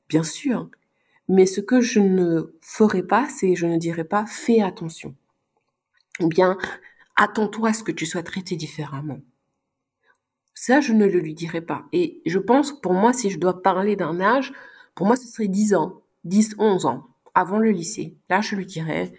bien 0.09 0.23
sûr. 0.23 0.69
Mais 1.29 1.47
ce 1.47 1.61
que 1.61 1.81
je 1.81 2.01
ne 2.01 2.55
ferai 2.61 3.03
pas, 3.03 3.29
c'est 3.29 3.55
je 3.55 3.67
ne 3.67 3.77
dirai 3.77 4.05
pas 4.05 4.27
fais 4.27 4.61
attention. 4.61 5.15
Ou 6.21 6.29
bien 6.29 6.59
attends-toi 7.17 7.71
à 7.71 7.73
ce 7.73 7.85
que 7.85 7.93
tu 7.93 8.07
sois 8.07 8.23
traité 8.23 8.57
différemment. 8.57 9.21
Ça, 10.55 10.81
je 10.81 10.93
ne 10.93 11.07
le 11.07 11.21
lui 11.21 11.35
dirai 11.35 11.61
pas. 11.61 11.87
Et 11.93 12.21
je 12.27 12.39
pense, 12.39 12.79
pour 12.81 12.93
moi, 12.93 13.13
si 13.13 13.31
je 13.31 13.39
dois 13.39 13.63
parler 13.63 13.97
d'un 13.97 14.21
âge, 14.21 14.53
pour 14.95 15.07
moi, 15.07 15.17
ce 15.17 15.27
serait 15.27 15.49
10 15.49 15.75
ans, 15.75 16.03
10, 16.25 16.57
11 16.59 16.87
ans 16.87 17.07
avant 17.35 17.59
le 17.59 17.71
lycée. 17.71 18.17
Là, 18.29 18.41
je 18.41 18.57
lui 18.57 18.67
dirais, 18.67 19.13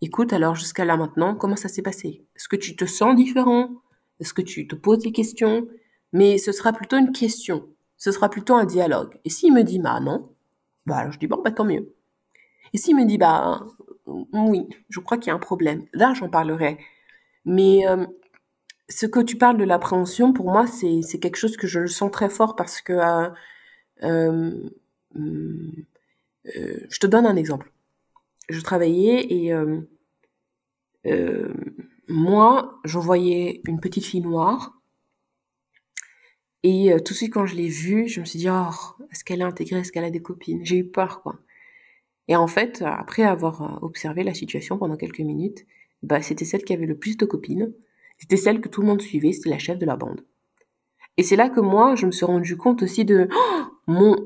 écoute, 0.00 0.32
alors 0.32 0.54
jusqu'à 0.54 0.84
là 0.84 0.96
maintenant, 0.96 1.34
comment 1.34 1.56
ça 1.56 1.68
s'est 1.68 1.82
passé? 1.82 2.24
Est-ce 2.34 2.48
que 2.48 2.56
tu 2.56 2.74
te 2.74 2.86
sens 2.86 3.14
différent? 3.14 3.70
Est-ce 4.18 4.34
que 4.34 4.42
tu 4.42 4.66
te 4.66 4.74
poses 4.74 5.00
des 5.00 5.12
questions? 5.12 5.68
Mais 6.12 6.38
ce 6.38 6.52
sera 6.52 6.72
plutôt 6.72 6.96
une 6.96 7.12
question. 7.12 7.68
Ce 7.96 8.12
sera 8.12 8.28
plutôt 8.30 8.54
un 8.54 8.64
dialogue. 8.64 9.18
Et 9.24 9.30
s'il 9.30 9.52
me 9.52 9.62
dit, 9.62 9.78
bah 9.78 10.00
non, 10.00 10.30
bah 10.86 10.96
alors 10.98 11.12
je 11.12 11.18
dis, 11.18 11.26
bon, 11.26 11.40
bah 11.42 11.50
tant 11.52 11.64
mieux. 11.64 11.94
Et 12.72 12.78
s'il 12.78 12.96
me 12.96 13.04
dit, 13.04 13.18
bah 13.18 13.64
oui, 14.06 14.68
je 14.88 15.00
crois 15.00 15.18
qu'il 15.18 15.28
y 15.28 15.30
a 15.30 15.34
un 15.34 15.38
problème, 15.38 15.86
là, 15.92 16.14
j'en 16.14 16.28
parlerai. 16.28 16.78
Mais 17.44 17.86
euh, 17.88 18.06
ce 18.88 19.06
que 19.06 19.20
tu 19.20 19.36
parles 19.38 19.58
de 19.58 19.64
l'appréhension, 19.64 20.32
pour 20.32 20.50
moi, 20.50 20.66
c'est 20.66 21.18
quelque 21.20 21.36
chose 21.36 21.56
que 21.56 21.66
je 21.66 21.80
le 21.80 21.88
sens 21.88 22.10
très 22.10 22.28
fort 22.30 22.56
parce 22.56 22.80
que 22.80 22.92
euh, 22.94 23.30
euh, 24.04 24.70
euh, 26.56 26.86
je 26.88 26.98
te 26.98 27.06
donne 27.06 27.26
un 27.26 27.36
exemple. 27.36 27.72
Je 28.48 28.60
travaillais 28.60 29.26
et 29.32 29.52
euh, 29.52 29.80
euh, 31.06 31.52
moi, 32.08 32.80
je 32.84 32.98
voyais 32.98 33.60
une 33.64 33.80
petite 33.80 34.04
fille 34.04 34.20
noire. 34.20 34.79
Et 36.62 36.92
tout 37.04 37.14
de 37.14 37.16
suite, 37.16 37.32
quand 37.32 37.46
je 37.46 37.54
l'ai 37.56 37.68
vue, 37.68 38.06
je 38.06 38.20
me 38.20 38.24
suis 38.24 38.38
dit, 38.38 38.48
oh, 38.50 38.70
est-ce 39.10 39.24
qu'elle 39.24 39.40
est 39.40 39.44
intégrée, 39.44 39.80
est-ce 39.80 39.92
qu'elle 39.92 40.04
a 40.04 40.10
des 40.10 40.20
copines? 40.20 40.60
J'ai 40.64 40.76
eu 40.76 40.84
peur, 40.84 41.22
quoi. 41.22 41.38
Et 42.28 42.36
en 42.36 42.46
fait, 42.46 42.82
après 42.86 43.22
avoir 43.22 43.82
observé 43.82 44.22
la 44.22 44.34
situation 44.34 44.78
pendant 44.78 44.96
quelques 44.96 45.20
minutes, 45.20 45.66
bah, 46.02 46.22
c'était 46.22 46.44
celle 46.44 46.62
qui 46.62 46.72
avait 46.72 46.86
le 46.86 46.96
plus 46.96 47.16
de 47.16 47.24
copines. 47.26 47.72
C'était 48.18 48.36
celle 48.36 48.60
que 48.60 48.68
tout 48.68 48.82
le 48.82 48.86
monde 48.86 49.00
suivait, 49.00 49.32
c'était 49.32 49.50
la 49.50 49.58
chef 49.58 49.78
de 49.78 49.86
la 49.86 49.96
bande. 49.96 50.20
Et 51.16 51.22
c'est 51.22 51.36
là 51.36 51.48
que 51.48 51.60
moi, 51.60 51.96
je 51.96 52.06
me 52.06 52.12
suis 52.12 52.26
rendu 52.26 52.56
compte 52.56 52.82
aussi 52.82 53.04
de 53.04 53.28
oh, 53.34 53.62
mon, 53.86 54.16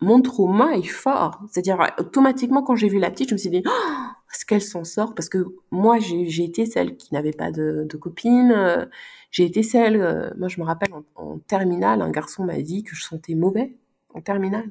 mon 0.00 0.22
trauma 0.22 0.76
est 0.76 0.82
fort. 0.82 1.42
C'est-à-dire, 1.50 1.78
automatiquement, 1.98 2.62
quand 2.62 2.76
j'ai 2.76 2.88
vu 2.88 2.98
la 2.98 3.10
petite, 3.10 3.30
je 3.30 3.34
me 3.34 3.38
suis 3.38 3.50
dit, 3.50 3.62
oh, 3.66 4.06
est-ce 4.36 4.44
qu'elle 4.44 4.62
s'en 4.62 4.84
sort 4.84 5.14
Parce 5.14 5.30
que 5.30 5.46
moi, 5.70 5.98
j'ai 5.98 6.44
été 6.44 6.66
celle 6.66 6.98
qui 6.98 7.14
n'avait 7.14 7.32
pas 7.32 7.50
de, 7.50 7.88
copine. 7.98 8.86
J'ai 9.30 9.44
été 9.44 9.62
celle, 9.62 9.96
euh, 9.96 10.30
moi, 10.36 10.48
je 10.48 10.60
me 10.60 10.66
rappelle, 10.66 10.90
en, 11.14 11.38
terminale, 11.38 12.02
un 12.02 12.10
garçon 12.10 12.44
m'a 12.44 12.60
dit 12.60 12.82
que 12.82 12.94
je 12.94 13.02
sentais 13.02 13.34
mauvais, 13.34 13.78
en 14.10 14.20
terminale. 14.20 14.70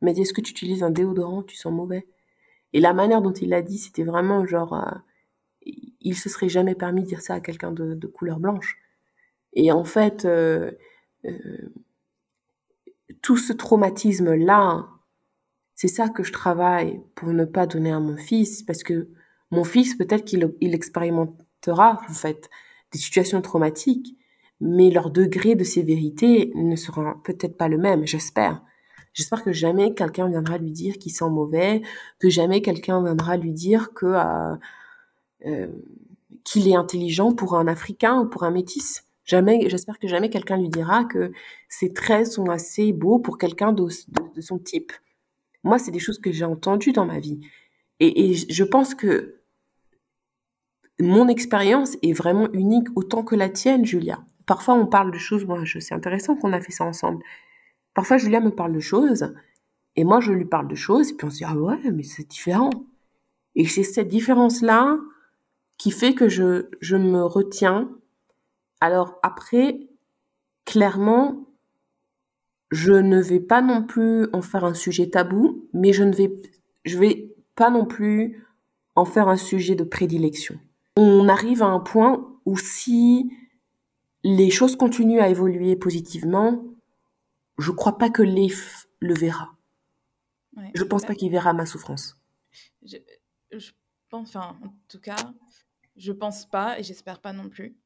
Il 0.00 0.04
m'a 0.04 0.12
dit, 0.12 0.22
est-ce 0.22 0.32
que 0.32 0.40
tu 0.40 0.52
utilises 0.52 0.84
un 0.84 0.90
déodorant, 0.90 1.42
tu 1.42 1.56
sens 1.56 1.72
mauvais 1.72 2.06
Et 2.72 2.78
la 2.78 2.92
manière 2.92 3.20
dont 3.20 3.32
il 3.32 3.48
l'a 3.48 3.62
dit, 3.62 3.78
c'était 3.78 4.04
vraiment 4.04 4.46
genre, 4.46 4.74
euh, 4.74 5.70
il 6.00 6.16
se 6.16 6.28
serait 6.28 6.48
jamais 6.48 6.76
permis 6.76 7.02
de 7.02 7.08
dire 7.08 7.20
ça 7.20 7.34
à 7.34 7.40
quelqu'un 7.40 7.72
de, 7.72 8.06
couleur 8.06 8.38
blanche. 8.38 8.78
Et 9.54 9.72
en 9.72 9.82
fait, 9.82 10.24
euh, 10.24 10.70
tout 13.22 13.36
ce 13.36 13.52
traumatisme-là, 13.52 14.88
c'est 15.80 15.88
ça 15.88 16.10
que 16.10 16.22
je 16.22 16.30
travaille 16.30 17.00
pour 17.14 17.30
ne 17.30 17.46
pas 17.46 17.66
donner 17.66 17.90
à 17.90 18.00
mon 18.00 18.18
fils, 18.18 18.62
parce 18.62 18.82
que 18.82 19.08
mon 19.50 19.64
fils, 19.64 19.94
peut-être 19.94 20.26
qu'il 20.26 20.54
il 20.60 20.74
expérimentera, 20.74 22.02
en 22.06 22.12
fait, 22.12 22.50
des 22.92 22.98
situations 22.98 23.40
traumatiques, 23.40 24.14
mais 24.60 24.90
leur 24.90 25.10
degré 25.10 25.54
de 25.54 25.64
sévérité 25.64 26.52
ne 26.54 26.76
sera 26.76 27.18
peut-être 27.24 27.56
pas 27.56 27.68
le 27.68 27.78
même, 27.78 28.06
j'espère. 28.06 28.62
J'espère 29.14 29.42
que 29.42 29.52
jamais 29.54 29.94
quelqu'un 29.94 30.28
viendra 30.28 30.58
lui 30.58 30.70
dire 30.70 30.98
qu'il 30.98 31.12
sent 31.12 31.30
mauvais, 31.30 31.80
que 32.18 32.28
jamais 32.28 32.60
quelqu'un 32.60 33.02
viendra 33.02 33.38
lui 33.38 33.54
dire 33.54 33.88
euh, 34.02 34.56
euh, 35.46 35.72
qu'il 36.44 36.68
est 36.68 36.76
intelligent 36.76 37.32
pour 37.32 37.56
un 37.56 37.66
Africain 37.66 38.20
ou 38.20 38.28
pour 38.28 38.44
un 38.44 38.50
métis. 38.50 39.04
Jamais, 39.24 39.66
j'espère 39.70 39.98
que 39.98 40.08
jamais 40.08 40.28
quelqu'un 40.28 40.58
lui 40.58 40.68
dira 40.68 41.06
que 41.06 41.32
ses 41.70 41.94
traits 41.94 42.26
sont 42.26 42.50
assez 42.50 42.92
beaux 42.92 43.18
pour 43.18 43.38
quelqu'un 43.38 43.72
de, 43.72 43.88
son 44.40 44.58
type. 44.58 44.92
Moi, 45.64 45.78
c'est 45.78 45.90
des 45.90 45.98
choses 45.98 46.18
que 46.18 46.32
j'ai 46.32 46.44
entendues 46.44 46.92
dans 46.92 47.06
ma 47.06 47.20
vie. 47.20 47.40
Et, 48.00 48.34
je 48.34 48.64
pense 48.64 48.94
que 48.94 49.42
mon 50.98 51.28
expérience 51.28 51.96
est 52.02 52.12
vraiment 52.12 52.50
unique 52.52 52.88
autant 52.96 53.22
que 53.22 53.34
la 53.34 53.48
tienne, 53.48 53.84
Julia. 53.84 54.24
Parfois, 54.46 54.74
on 54.74 54.86
parle 54.86 55.12
de 55.12 55.18
choses, 55.18 55.44
moi, 55.44 55.62
c'est 55.66 55.94
intéressant 55.94 56.36
qu'on 56.36 56.52
a 56.52 56.60
fait 56.60 56.72
ça 56.72 56.84
ensemble. 56.84 57.22
Parfois, 57.94 58.18
Julia 58.18 58.40
me 58.40 58.50
parle 58.50 58.72
de 58.72 58.80
choses, 58.80 59.34
et 59.96 60.04
moi, 60.04 60.20
je 60.20 60.32
lui 60.32 60.46
parle 60.46 60.68
de 60.68 60.74
choses, 60.74 61.10
et 61.10 61.14
puis 61.14 61.26
on 61.26 61.30
se 61.30 61.36
dit, 61.36 61.44
ah 61.44 61.54
ouais, 61.54 61.90
mais 61.92 62.02
c'est 62.02 62.28
différent. 62.28 62.70
Et 63.54 63.66
c'est 63.66 63.82
cette 63.82 64.08
différence-là 64.08 64.98
qui 65.76 65.90
fait 65.90 66.14
que 66.14 66.28
je, 66.28 66.68
je 66.80 66.96
me 66.96 67.22
retiens 67.24 67.90
alors 68.80 69.18
après, 69.22 69.78
clairement, 70.64 71.46
je 72.70 72.92
ne 72.92 73.20
vais 73.20 73.40
pas 73.40 73.62
non 73.62 73.82
plus 73.82 74.28
en 74.32 74.42
faire 74.42 74.64
un 74.64 74.74
sujet 74.74 75.10
tabou, 75.10 75.68
mais 75.72 75.92
je 75.92 76.04
ne 76.04 76.14
vais, 76.14 76.32
je 76.84 76.98
vais 76.98 77.34
pas 77.56 77.70
non 77.70 77.84
plus 77.84 78.46
en 78.94 79.04
faire 79.04 79.28
un 79.28 79.36
sujet 79.36 79.74
de 79.74 79.84
prédilection. 79.84 80.58
On 80.96 81.28
arrive 81.28 81.62
à 81.62 81.66
un 81.66 81.80
point 81.80 82.38
où 82.46 82.56
si 82.56 83.32
les 84.22 84.50
choses 84.50 84.76
continuent 84.76 85.20
à 85.20 85.28
évoluer 85.28 85.76
positivement, 85.76 86.64
je 87.58 87.70
crois 87.70 87.98
pas 87.98 88.10
que 88.10 88.22
l'EF 88.22 88.86
le 89.00 89.14
verra. 89.14 89.56
je 90.74 90.84
pense 90.84 91.04
pas 91.04 91.14
qu'il 91.14 91.30
verra 91.30 91.52
ma 91.52 91.66
souffrance. 91.66 92.18
Je, 92.82 92.96
je 93.52 93.70
pense, 94.10 94.36
enfin, 94.36 94.56
en 94.62 94.74
tout 94.88 95.00
cas, 95.00 95.16
je 95.96 96.12
pense 96.12 96.46
pas 96.46 96.78
et 96.78 96.82
j'espère 96.82 97.20
pas 97.20 97.32
non 97.32 97.48
plus. 97.48 97.76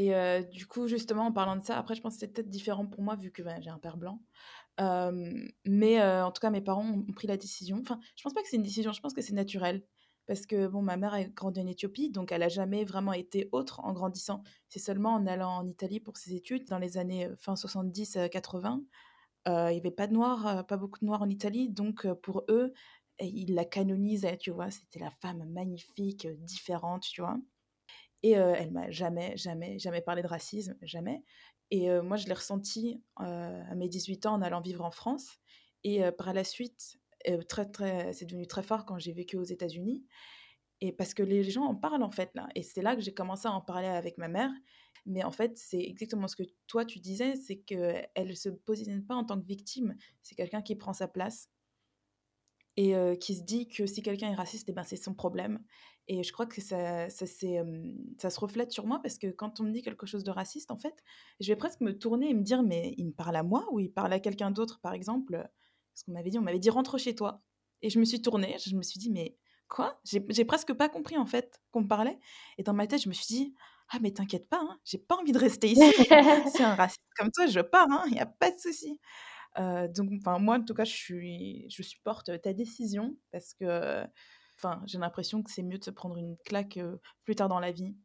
Et 0.00 0.12
du 0.52 0.66
coup, 0.66 0.86
justement, 0.86 1.26
en 1.26 1.32
parlant 1.32 1.56
de 1.56 1.64
ça, 1.64 1.76
après, 1.76 1.96
je 1.96 2.00
pense 2.00 2.14
que 2.14 2.20
c'est 2.20 2.28
peut-être 2.32 2.48
différent 2.48 2.86
pour 2.86 3.02
moi 3.02 3.16
vu 3.16 3.32
que 3.32 3.42
ben, 3.42 3.60
j'ai 3.60 3.70
un 3.70 3.78
père 3.78 3.96
blanc. 3.96 4.20
mais 5.66 6.00
en 6.00 6.30
tout 6.30 6.40
cas, 6.40 6.50
mes 6.50 6.60
parents 6.60 6.86
ont 6.86 7.12
pris 7.12 7.26
la 7.26 7.36
décision. 7.36 7.78
Enfin, 7.80 7.98
je 8.16 8.22
pense 8.22 8.32
pas 8.32 8.42
que 8.42 8.48
c'est 8.48 8.56
une 8.56 8.62
décision, 8.62 8.92
je 8.92 9.00
pense 9.00 9.12
que 9.12 9.22
c'est 9.22 9.34
naturel. 9.34 9.82
parce 10.28 10.44
que 10.44 10.68
bon, 10.68 10.82
ma 10.82 10.96
mère 10.98 11.14
a 11.14 11.24
grandi 11.24 11.58
en 11.60 11.66
Éthiopie, 11.66 12.10
donc 12.10 12.32
elle 12.32 12.42
a 12.42 12.48
jamais 12.48 12.84
vraiment 12.84 13.14
été 13.14 13.48
autre 13.50 13.80
en 13.80 13.92
grandissant. 13.94 14.42
C'est 14.68 14.78
seulement 14.78 15.14
en 15.14 15.26
allant 15.26 15.56
en 15.56 15.66
Italie 15.66 16.00
pour 16.00 16.18
ses 16.18 16.34
études 16.34 16.68
dans 16.68 16.78
les 16.78 16.98
années 16.98 17.30
fin 17.38 17.56
70-80. 17.56 18.84
il 19.46 19.50
n'y 19.50 19.78
avait 19.78 19.90
pas 19.90 20.06
de 20.06 20.12
noirs, 20.12 20.66
pas 20.66 20.76
beaucoup 20.76 21.00
de 21.00 21.06
noirs 21.06 21.22
en 21.22 21.28
Italie, 21.30 21.70
donc 21.70 22.06
pour 22.22 22.44
eux, 22.50 22.74
ils 23.20 23.54
la 23.54 23.64
canonisaient, 23.64 24.36
tu 24.36 24.50
vois. 24.50 24.70
C'était 24.70 25.00
la 25.00 25.10
femme 25.10 25.44
magnifique, 25.50 26.28
différente, 26.44 27.04
tu 27.10 27.22
vois. 27.22 27.38
Et 28.22 28.32
elle 28.32 28.72
m'a 28.72 28.90
jamais, 28.90 29.36
jamais, 29.36 29.78
jamais 29.78 30.00
parlé 30.00 30.22
de 30.22 30.26
racisme, 30.26 30.76
jamais. 30.82 31.22
Et 31.70 31.88
moi, 32.00 32.16
je 32.16 32.26
l'ai 32.26 32.34
ressenti 32.34 33.02
à 33.16 33.74
mes 33.74 33.88
18 33.88 34.26
ans 34.26 34.34
en 34.34 34.42
allant 34.42 34.60
vivre 34.60 34.84
en 34.84 34.90
France. 34.90 35.38
Et 35.84 36.02
par 36.12 36.32
la 36.32 36.44
suite, 36.44 36.98
très, 37.48 37.66
très, 37.70 38.12
c'est 38.12 38.26
devenu 38.26 38.46
très 38.46 38.62
fort 38.62 38.84
quand 38.86 38.98
j'ai 38.98 39.12
vécu 39.12 39.36
aux 39.36 39.44
États-Unis. 39.44 40.04
Et 40.80 40.92
parce 40.92 41.14
que 41.14 41.22
les 41.22 41.42
gens 41.44 41.64
en 41.64 41.74
parlent 41.74 42.02
en 42.02 42.10
fait 42.10 42.30
là. 42.34 42.48
Et 42.54 42.62
c'est 42.62 42.82
là 42.82 42.94
que 42.94 43.02
j'ai 43.02 43.12
commencé 43.12 43.48
à 43.48 43.52
en 43.52 43.60
parler 43.60 43.88
avec 43.88 44.18
ma 44.18 44.28
mère. 44.28 44.50
Mais 45.06 45.24
en 45.24 45.32
fait, 45.32 45.56
c'est 45.56 45.80
exactement 45.80 46.28
ce 46.28 46.36
que 46.36 46.42
toi 46.66 46.84
tu 46.84 46.98
disais, 47.00 47.34
c'est 47.36 47.56
qu'elle 47.56 48.08
ne 48.16 48.34
se 48.34 48.48
positionne 48.48 49.04
pas 49.06 49.14
en 49.14 49.24
tant 49.24 49.40
que 49.40 49.46
victime. 49.46 49.96
C'est 50.22 50.34
quelqu'un 50.34 50.62
qui 50.62 50.76
prend 50.76 50.92
sa 50.92 51.08
place 51.08 51.50
et 52.80 53.18
qui 53.18 53.34
se 53.34 53.42
dit 53.42 53.66
que 53.66 53.86
si 53.86 54.02
quelqu'un 54.02 54.30
est 54.30 54.36
raciste, 54.36 54.68
eh 54.68 54.72
ben, 54.72 54.84
c'est 54.84 54.94
son 54.96 55.12
problème. 55.12 55.58
Et 56.06 56.22
je 56.22 56.32
crois 56.32 56.46
que 56.46 56.60
ça, 56.60 57.10
ça, 57.10 57.26
ça 57.26 58.30
se 58.30 58.40
reflète 58.40 58.70
sur 58.70 58.86
moi 58.86 59.00
parce 59.02 59.18
que 59.18 59.26
quand 59.26 59.58
on 59.58 59.64
me 59.64 59.72
dit 59.72 59.82
quelque 59.82 60.06
chose 60.06 60.22
de 60.22 60.30
raciste, 60.30 60.70
en 60.70 60.78
fait, 60.78 60.94
je 61.40 61.48
vais 61.48 61.56
presque 61.56 61.80
me 61.80 61.98
tourner 61.98 62.30
et 62.30 62.34
me 62.34 62.42
dire, 62.42 62.62
mais 62.62 62.94
il 62.96 63.06
me 63.06 63.12
parle 63.12 63.34
à 63.34 63.42
moi 63.42 63.66
ou 63.72 63.80
il 63.80 63.92
parle 63.92 64.12
à 64.12 64.20
quelqu'un 64.20 64.52
d'autre, 64.52 64.78
par 64.80 64.92
exemple 64.94 65.44
Ce 65.94 66.04
qu'on 66.04 66.12
m'avait 66.12 66.30
dit, 66.30 66.38
on 66.38 66.42
m'avait 66.42 66.60
dit 66.60 66.70
rentre 66.70 66.98
chez 66.98 67.16
toi. 67.16 67.42
Et 67.82 67.90
je 67.90 67.98
me 67.98 68.04
suis 68.04 68.22
tournée, 68.22 68.56
je 68.64 68.76
me 68.76 68.82
suis 68.82 69.00
dit, 69.00 69.10
mais 69.10 69.36
quoi? 69.68 70.00
J'ai 70.04 70.44
presque 70.44 70.72
pas 70.72 70.88
compris 70.88 71.18
en 71.18 71.26
fait 71.26 71.60
qu'on 71.72 71.82
me 71.82 71.88
parlait. 71.88 72.18
Et 72.58 72.62
dans 72.62 72.74
ma 72.74 72.86
tête, 72.86 73.02
je 73.02 73.08
me 73.08 73.14
suis 73.14 73.26
dit, 73.26 73.54
ah 73.90 73.98
mais 74.00 74.12
t'inquiète 74.12 74.48
pas, 74.48 74.60
hein, 74.62 74.78
j'ai 74.84 74.98
pas 74.98 75.16
envie 75.16 75.32
de 75.32 75.38
rester 75.38 75.68
ici. 75.68 75.82
si 76.54 76.62
un 76.62 76.76
raciste 76.76 77.02
comme 77.16 77.32
toi, 77.32 77.46
je 77.46 77.60
pars, 77.60 77.88
il 77.88 77.92
hein, 77.92 78.04
n'y 78.12 78.20
a 78.20 78.26
pas 78.26 78.52
de 78.52 78.58
souci. 78.58 79.00
Donc, 79.56 80.10
enfin, 80.18 80.38
moi, 80.38 80.56
en 80.56 80.64
tout 80.64 80.74
cas, 80.74 80.84
je, 80.84 80.94
suis, 80.94 81.66
je 81.70 81.82
supporte 81.82 82.40
ta 82.40 82.52
décision 82.52 83.16
parce 83.32 83.54
que 83.54 84.04
j'ai 84.86 84.98
l'impression 84.98 85.42
que 85.42 85.50
c'est 85.50 85.62
mieux 85.62 85.78
de 85.78 85.84
se 85.84 85.90
prendre 85.90 86.16
une 86.16 86.36
claque 86.44 86.78
plus 87.24 87.34
tard 87.34 87.48
dans 87.48 87.60
la 87.60 87.72
vie 87.72 87.96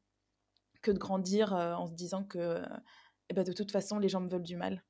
que 0.82 0.92
de 0.92 0.98
grandir 0.98 1.54
en 1.54 1.88
se 1.88 1.94
disant 1.94 2.24
que 2.24 2.62
eh 3.30 3.34
ben, 3.34 3.44
de 3.44 3.54
toute 3.54 3.72
façon, 3.72 4.00
les 4.00 4.10
gens 4.10 4.22
me 4.22 4.30
veulent 4.30 4.44
du 4.44 4.58
mal. 4.58 4.84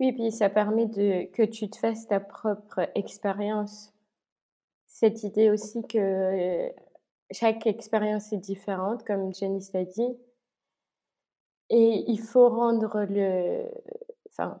Oui, 0.00 0.12
puis 0.12 0.30
ça 0.30 0.50
permet 0.50 0.86
de, 0.86 1.24
que 1.32 1.42
tu 1.42 1.70
te 1.70 1.78
fasses 1.78 2.06
ta 2.06 2.20
propre 2.20 2.90
expérience. 2.94 3.92
Cette 4.86 5.22
idée 5.22 5.50
aussi 5.50 5.82
que 5.86 6.70
chaque 7.30 7.66
expérience 7.66 8.32
est 8.32 8.38
différente, 8.38 9.04
comme 9.04 9.34
Janice 9.34 9.72
l'a 9.72 9.84
dit. 9.84 10.16
Et 11.70 12.04
il 12.08 12.20
faut 12.20 12.48
rendre 12.48 13.06
le. 13.08 13.68
Enfin, 14.28 14.60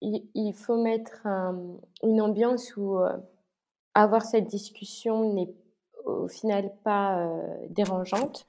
il, 0.00 0.52
faut 0.54 0.82
mettre 0.82 1.26
une 2.02 2.20
ambiance 2.20 2.76
où 2.76 2.98
avoir 3.94 4.24
cette 4.24 4.46
discussion 4.46 5.34
n'est 5.34 5.52
au 6.04 6.28
final 6.28 6.72
pas 6.84 7.28
dérangeante, 7.68 8.46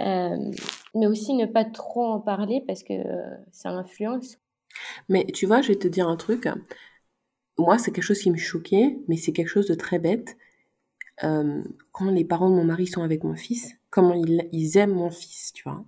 mais 0.00 1.06
aussi 1.06 1.34
ne 1.34 1.46
pas 1.46 1.64
trop 1.64 2.04
en 2.04 2.20
parler 2.20 2.62
parce 2.66 2.82
que 2.82 2.94
ça 3.50 3.70
influence. 3.70 4.38
Mais 5.08 5.24
tu 5.26 5.46
vois, 5.46 5.62
je 5.62 5.68
vais 5.68 5.78
te 5.78 5.88
dire 5.88 6.08
un 6.08 6.16
truc. 6.16 6.48
Moi, 7.58 7.78
c'est 7.78 7.92
quelque 7.92 8.04
chose 8.04 8.20
qui 8.20 8.30
me 8.30 8.38
choquait, 8.38 8.98
mais 9.08 9.16
c'est 9.16 9.32
quelque 9.32 9.48
chose 9.48 9.66
de 9.66 9.74
très 9.74 9.98
bête. 9.98 10.36
quand 11.18 12.10
les 12.10 12.24
parents 12.24 12.50
de 12.50 12.56
mon 12.56 12.64
mari 12.64 12.86
sont 12.86 13.02
avec 13.02 13.24
mon 13.24 13.36
fils, 13.36 13.74
comment 13.90 14.14
ils, 14.14 14.48
ils 14.52 14.78
aiment 14.78 14.94
mon 14.94 15.10
fils, 15.10 15.52
tu 15.52 15.62
vois, 15.64 15.84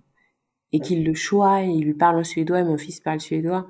et 0.71 0.79
qu'ils 0.79 1.05
le 1.05 1.13
choient, 1.13 1.61
ils 1.61 1.83
lui 1.83 1.93
parlent 1.93 2.19
en 2.19 2.23
suédois, 2.23 2.59
et 2.59 2.63
mon 2.63 2.77
fils 2.77 2.99
parle 2.99 3.19
suédois, 3.19 3.67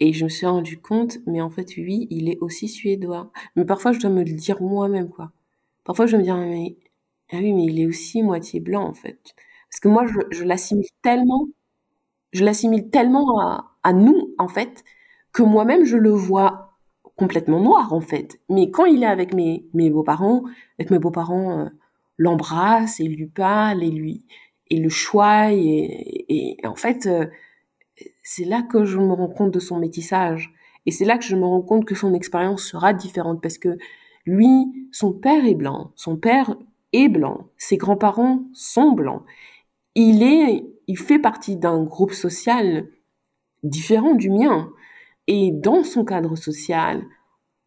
et 0.00 0.12
je 0.12 0.24
me 0.24 0.28
suis 0.30 0.46
rendu 0.46 0.78
compte, 0.80 1.18
mais 1.26 1.40
en 1.42 1.50
fait, 1.50 1.76
oui, 1.76 2.06
il 2.10 2.28
est 2.28 2.38
aussi 2.40 2.68
suédois. 2.68 3.30
Mais 3.56 3.64
parfois, 3.64 3.92
je 3.92 4.00
dois 4.00 4.10
me 4.10 4.24
le 4.24 4.32
dire 4.34 4.62
moi-même, 4.62 5.10
quoi. 5.10 5.32
Parfois, 5.84 6.06
je 6.06 6.16
me 6.16 6.22
dis, 6.22 6.30
mais, 6.32 6.76
ah 7.32 7.38
oui, 7.38 7.52
mais 7.52 7.64
il 7.66 7.80
est 7.80 7.86
aussi 7.86 8.22
moitié 8.22 8.60
blanc, 8.60 8.84
en 8.86 8.94
fait. 8.94 9.34
Parce 9.70 9.80
que 9.80 9.88
moi, 9.88 10.06
je, 10.06 10.18
je 10.30 10.44
l'assimile 10.44 10.88
tellement, 11.02 11.48
je 12.32 12.44
l'assimile 12.44 12.90
tellement 12.90 13.40
à, 13.40 13.76
à 13.82 13.92
nous, 13.92 14.34
en 14.38 14.48
fait, 14.48 14.84
que 15.32 15.42
moi-même, 15.42 15.84
je 15.84 15.96
le 15.96 16.10
vois 16.10 16.72
complètement 17.16 17.60
noir, 17.60 17.92
en 17.92 18.00
fait. 18.00 18.40
Mais 18.48 18.70
quand 18.70 18.86
il 18.86 19.02
est 19.02 19.06
avec 19.06 19.34
mes, 19.34 19.66
mes 19.74 19.90
beaux-parents, 19.90 20.44
avec 20.78 20.90
mes 20.90 20.98
beaux-parents, 20.98 21.60
euh, 21.60 21.68
l'embrasse 22.18 23.00
et 23.00 23.04
lui 23.04 23.26
parle 23.26 23.82
et 23.82 23.90
lui, 23.90 24.24
et 24.68 24.78
le 24.80 24.88
choix 24.88 25.52
et, 25.52 26.24
et, 26.28 26.66
en 26.66 26.76
fait, 26.76 27.06
euh, 27.06 27.26
c'est 28.22 28.44
là 28.44 28.62
que 28.62 28.84
je 28.84 28.98
me 28.98 29.12
rends 29.12 29.28
compte 29.28 29.52
de 29.52 29.60
son 29.60 29.78
métissage. 29.78 30.52
Et 30.86 30.90
c'est 30.90 31.04
là 31.04 31.18
que 31.18 31.24
je 31.24 31.36
me 31.36 31.44
rends 31.44 31.62
compte 31.62 31.84
que 31.84 31.94
son 31.94 32.14
expérience 32.14 32.64
sera 32.64 32.92
différente 32.92 33.42
parce 33.42 33.58
que 33.58 33.76
lui, 34.26 34.88
son 34.92 35.12
père 35.12 35.44
est 35.44 35.54
blanc, 35.54 35.92
son 35.96 36.16
père 36.16 36.56
est 36.92 37.08
blanc, 37.08 37.48
ses 37.56 37.76
grands-parents 37.76 38.44
sont 38.52 38.92
blancs. 38.92 39.22
Il 39.94 40.22
est, 40.22 40.64
il 40.86 40.98
fait 40.98 41.18
partie 41.18 41.56
d'un 41.56 41.82
groupe 41.84 42.12
social 42.12 42.88
différent 43.62 44.14
du 44.14 44.30
mien. 44.30 44.70
Et 45.26 45.50
dans 45.52 45.84
son 45.84 46.04
cadre 46.04 46.36
social, 46.36 47.04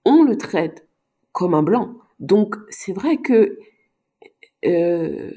on 0.05 0.23
le 0.23 0.37
traite 0.37 0.87
comme 1.31 1.53
un 1.53 1.63
blanc. 1.63 1.95
Donc 2.19 2.55
c'est 2.69 2.93
vrai 2.93 3.17
que 3.17 3.57
euh, 4.65 5.31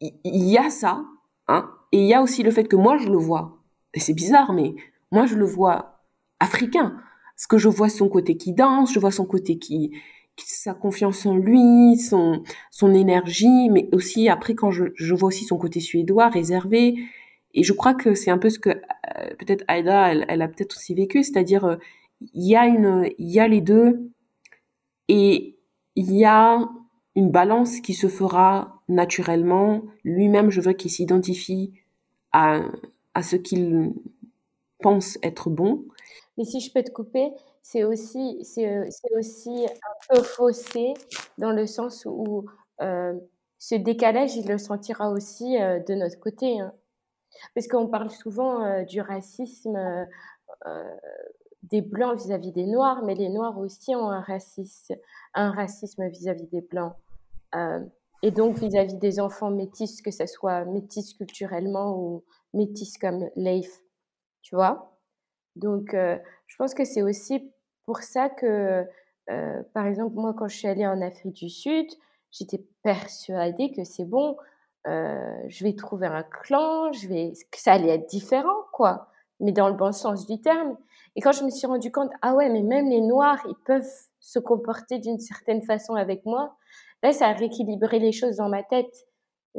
il 0.00 0.48
y 0.48 0.58
a 0.58 0.70
ça, 0.70 1.04
hein, 1.48 1.70
et 1.92 1.98
il 1.98 2.06
y 2.06 2.14
a 2.14 2.22
aussi 2.22 2.42
le 2.42 2.50
fait 2.50 2.64
que 2.64 2.76
moi 2.76 2.96
je 2.96 3.08
le 3.08 3.18
vois 3.18 3.61
c'est 4.00 4.14
bizarre, 4.14 4.52
mais 4.52 4.74
moi 5.10 5.26
je 5.26 5.34
le 5.36 5.44
vois 5.44 6.00
africain. 6.40 6.96
Parce 7.36 7.46
que 7.46 7.58
je 7.58 7.68
vois 7.68 7.88
son 7.88 8.08
côté 8.08 8.36
qui 8.36 8.52
danse, 8.52 8.92
je 8.92 8.98
vois 8.98 9.10
son 9.10 9.26
côté 9.26 9.58
qui, 9.58 9.92
sa 10.36 10.74
confiance 10.74 11.26
en 11.26 11.36
lui, 11.36 11.96
son, 11.96 12.42
son 12.70 12.94
énergie, 12.94 13.68
mais 13.70 13.88
aussi 13.92 14.28
après 14.28 14.54
quand 14.54 14.70
je, 14.70 14.84
je 14.94 15.14
vois 15.14 15.28
aussi 15.28 15.44
son 15.44 15.58
côté 15.58 15.80
suédois, 15.80 16.28
réservé. 16.28 16.96
Et 17.54 17.62
je 17.62 17.72
crois 17.72 17.94
que 17.94 18.14
c'est 18.14 18.30
un 18.30 18.38
peu 18.38 18.50
ce 18.50 18.58
que 18.58 18.70
euh, 18.70 19.34
peut-être 19.38 19.64
Aida, 19.68 20.10
elle, 20.10 20.24
elle 20.28 20.42
a 20.42 20.48
peut-être 20.48 20.76
aussi 20.76 20.94
vécu, 20.94 21.22
c'est-à-dire 21.22 21.64
euh, 21.64 21.76
il 22.20 22.48
y 22.48 22.56
a 22.56 22.66
une, 22.66 23.10
il 23.18 23.30
y 23.30 23.40
a 23.40 23.48
les 23.48 23.60
deux, 23.60 24.12
et 25.08 25.58
il 25.96 26.12
y 26.12 26.24
a 26.24 26.68
une 27.14 27.30
balance 27.30 27.80
qui 27.80 27.94
se 27.94 28.08
fera 28.08 28.82
naturellement. 28.88 29.82
Lui-même, 30.04 30.50
je 30.50 30.60
veux 30.60 30.72
qu'il 30.72 30.90
s'identifie 30.90 31.72
à, 32.32 32.60
à 33.14 33.22
ce 33.22 33.36
qu'il 33.36 33.92
pense 34.80 35.18
être 35.22 35.50
bon. 35.50 35.84
Mais 36.36 36.44
si 36.44 36.60
je 36.60 36.72
peux 36.72 36.82
te 36.82 36.90
couper, 36.90 37.32
c'est 37.62 37.84
aussi, 37.84 38.44
c'est, 38.44 38.68
euh, 38.68 38.88
aussi 39.18 39.66
un 39.66 40.14
peu 40.14 40.22
faussé 40.22 40.94
dans 41.38 41.52
le 41.52 41.66
sens 41.66 42.04
où 42.06 42.44
euh, 42.80 43.14
ce 43.58 43.76
décalage, 43.76 44.36
il 44.36 44.48
le 44.48 44.58
sentira 44.58 45.10
aussi 45.10 45.60
euh, 45.60 45.78
de 45.78 45.94
notre 45.94 46.18
côté. 46.18 46.60
Hein. 46.60 46.72
Parce 47.54 47.68
qu'on 47.68 47.86
parle 47.86 48.10
souvent 48.10 48.84
du 48.84 49.00
racisme 49.00 50.06
des 51.62 51.80
Blancs 51.80 52.18
vis-à-vis 52.18 52.52
des 52.52 52.66
Noirs, 52.66 53.02
mais 53.04 53.14
les 53.14 53.30
Noirs 53.30 53.58
aussi 53.58 53.96
ont 53.96 54.10
un 54.10 54.20
racisme, 54.20 54.96
un 55.32 55.50
racisme 55.50 56.06
vis-à-vis 56.08 56.46
des 56.48 56.60
Blancs. 56.60 56.92
et 58.22 58.30
donc 58.30 58.58
vis-à-vis 58.58 58.96
des 58.96 59.18
enfants 59.18 59.50
métis, 59.50 60.02
que 60.02 60.10
ce 60.10 60.26
soit 60.26 60.66
métis 60.66 61.14
culturellement 61.14 61.96
ou 61.98 62.22
métis 62.54 62.98
comme 62.98 63.28
Leif, 63.36 63.82
tu 64.42 64.54
vois? 64.54 64.98
Donc, 65.56 65.94
euh, 65.94 66.18
je 66.46 66.56
pense 66.56 66.74
que 66.74 66.84
c'est 66.84 67.02
aussi 67.02 67.52
pour 67.84 67.98
ça 67.98 68.28
que, 68.28 68.86
euh, 69.30 69.62
par 69.74 69.86
exemple, 69.86 70.14
moi, 70.14 70.34
quand 70.34 70.48
je 70.48 70.56
suis 70.56 70.68
allée 70.68 70.86
en 70.86 71.00
Afrique 71.00 71.34
du 71.34 71.48
Sud, 71.48 71.86
j'étais 72.30 72.64
persuadée 72.82 73.72
que 73.72 73.84
c'est 73.84 74.04
bon, 74.04 74.36
euh, 74.86 75.36
je 75.48 75.64
vais 75.64 75.74
trouver 75.74 76.06
un 76.06 76.22
clan, 76.22 76.92
je 76.92 77.08
vais, 77.08 77.32
que 77.50 77.58
ça 77.58 77.72
allait 77.72 77.90
être 77.90 78.08
différent, 78.08 78.64
quoi, 78.72 79.08
mais 79.40 79.52
dans 79.52 79.68
le 79.68 79.74
bon 79.74 79.92
sens 79.92 80.26
du 80.26 80.40
terme. 80.40 80.76
Et 81.14 81.20
quand 81.20 81.32
je 81.32 81.44
me 81.44 81.50
suis 81.50 81.66
rendu 81.66 81.92
compte, 81.92 82.10
ah 82.22 82.34
ouais, 82.34 82.48
mais 82.48 82.62
même 82.62 82.88
les 82.88 83.00
Noirs, 83.00 83.38
ils 83.46 83.56
peuvent 83.66 83.90
se 84.20 84.38
comporter 84.38 84.98
d'une 84.98 85.18
certaine 85.18 85.62
façon 85.62 85.94
avec 85.94 86.24
moi, 86.24 86.56
là, 87.02 87.12
ça 87.12 87.28
a 87.28 87.32
rééquilibré 87.32 87.98
les 87.98 88.12
choses 88.12 88.36
dans 88.36 88.48
ma 88.48 88.62
tête 88.62 89.06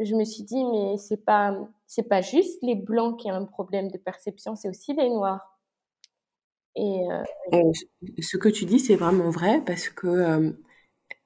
je 0.02 0.16
me 0.16 0.24
suis 0.24 0.44
dit, 0.44 0.64
mais 0.66 0.98
c'est 0.98 1.24
pas, 1.24 1.56
c'est 1.94 2.10
pas 2.10 2.22
juste 2.22 2.58
les 2.64 2.74
blancs 2.74 3.20
qui 3.20 3.32
ont 3.32 3.36
un 3.36 3.46
problème 3.46 3.92
de 3.92 4.00
perception, 4.00 4.56
c'est 4.56 4.68
aussi 4.68 4.96
les 4.96 5.10
noirs. 5.10 5.60
Et 6.76 7.02
euh, 7.12 7.24
euh, 7.54 7.72
ce 8.20 8.38
que 8.38 8.50
tu 8.50 8.66
dis, 8.66 8.80
c'est 8.80 8.96
vraiment 8.96 9.30
vrai 9.30 9.62
parce 9.64 9.90
que 9.90 10.56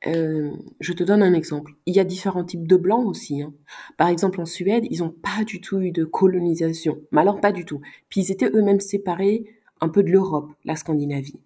euh, 0.06 0.52
je 0.82 0.92
te 0.92 1.06
donne 1.06 1.24
un 1.24 1.34
exemple. 1.34 1.72
Il 1.86 1.96
y 1.96 2.02
a 2.02 2.04
différents 2.04 2.44
types 2.44 2.68
de 2.68 2.76
blancs 2.76 3.08
aussi. 3.08 3.42
Hein. 3.42 3.54
Par 3.96 4.10
exemple, 4.10 4.42
en 4.42 4.46
Suède, 4.46 4.86
ils 4.90 5.00
n'ont 5.00 5.16
pas 5.24 5.46
du 5.46 5.62
tout 5.62 5.80
eu 5.80 5.92
de 5.92 6.04
colonisation. 6.04 7.00
Mais 7.14 7.22
alors, 7.22 7.40
pas 7.40 7.54
du 7.54 7.64
tout. 7.64 7.80
Puis 8.10 8.24
ils 8.24 8.32
étaient 8.34 8.52
eux-mêmes 8.54 8.82
séparés 8.82 9.46
un 9.80 9.88
peu 9.88 10.04
de 10.04 10.10
l'Europe, 10.10 10.52
la 10.66 10.76
Scandinavie. 10.76 11.40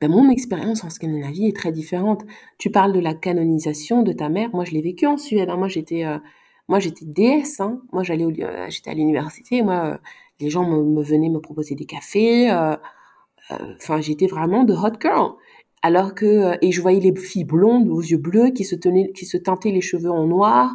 ben, 0.00 0.10
mon 0.10 0.28
expérience 0.30 0.82
en 0.82 0.90
Scandinavie 0.90 1.46
est 1.46 1.56
très 1.56 1.70
différente. 1.70 2.24
Tu 2.58 2.72
parles 2.72 2.92
de 2.92 2.98
la 2.98 3.14
canonisation 3.14 4.02
de 4.02 4.12
ta 4.12 4.28
mère. 4.28 4.50
Moi, 4.52 4.64
je 4.64 4.72
l'ai 4.72 4.82
vécu 4.82 5.06
en 5.06 5.16
Suède. 5.16 5.48
Hein. 5.48 5.58
Moi, 5.58 5.68
j'étais, 5.68 6.04
moi, 6.68 6.78
j'étais 6.78 7.04
déesse. 7.04 7.60
Hein. 7.60 7.80
Moi, 7.92 8.02
j'allais, 8.02 8.24
euh, 8.24 8.66
j'étais 8.70 8.90
à 8.90 8.94
l'université. 8.94 9.62
Moi, 9.62 9.74
euh, 9.74 9.96
les 10.40 10.50
gens 10.50 10.64
me, 10.68 11.02
venaient 11.02 11.28
me 11.28 11.40
proposer 11.40 11.74
des 11.74 11.84
cafés. 11.84 12.50
Enfin, 13.50 14.00
j'étais 14.00 14.26
vraiment 14.26 14.64
de 14.64 14.74
hot 14.74 14.98
girl. 15.00 15.32
Alors 15.82 16.14
que, 16.14 16.56
et 16.64 16.72
je 16.72 16.80
voyais 16.80 17.00
les 17.00 17.14
filles 17.14 17.44
blondes 17.44 17.88
aux 17.88 18.00
yeux 18.00 18.16
bleus 18.16 18.50
qui 18.50 18.64
se 18.64 18.74
tenaient, 18.74 19.12
qui 19.12 19.26
se 19.26 19.36
teintaient 19.36 19.70
les 19.70 19.82
cheveux 19.82 20.10
en 20.10 20.26
noir, 20.26 20.74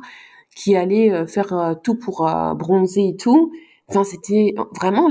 qui 0.56 0.76
allaient 0.76 1.26
faire 1.28 1.76
tout 1.84 1.96
pour 1.96 2.30
bronzer 2.56 3.10
et 3.10 3.16
tout. 3.18 3.52
Enfin, 3.88 4.04
c'était 4.04 4.54
vraiment 4.80 5.10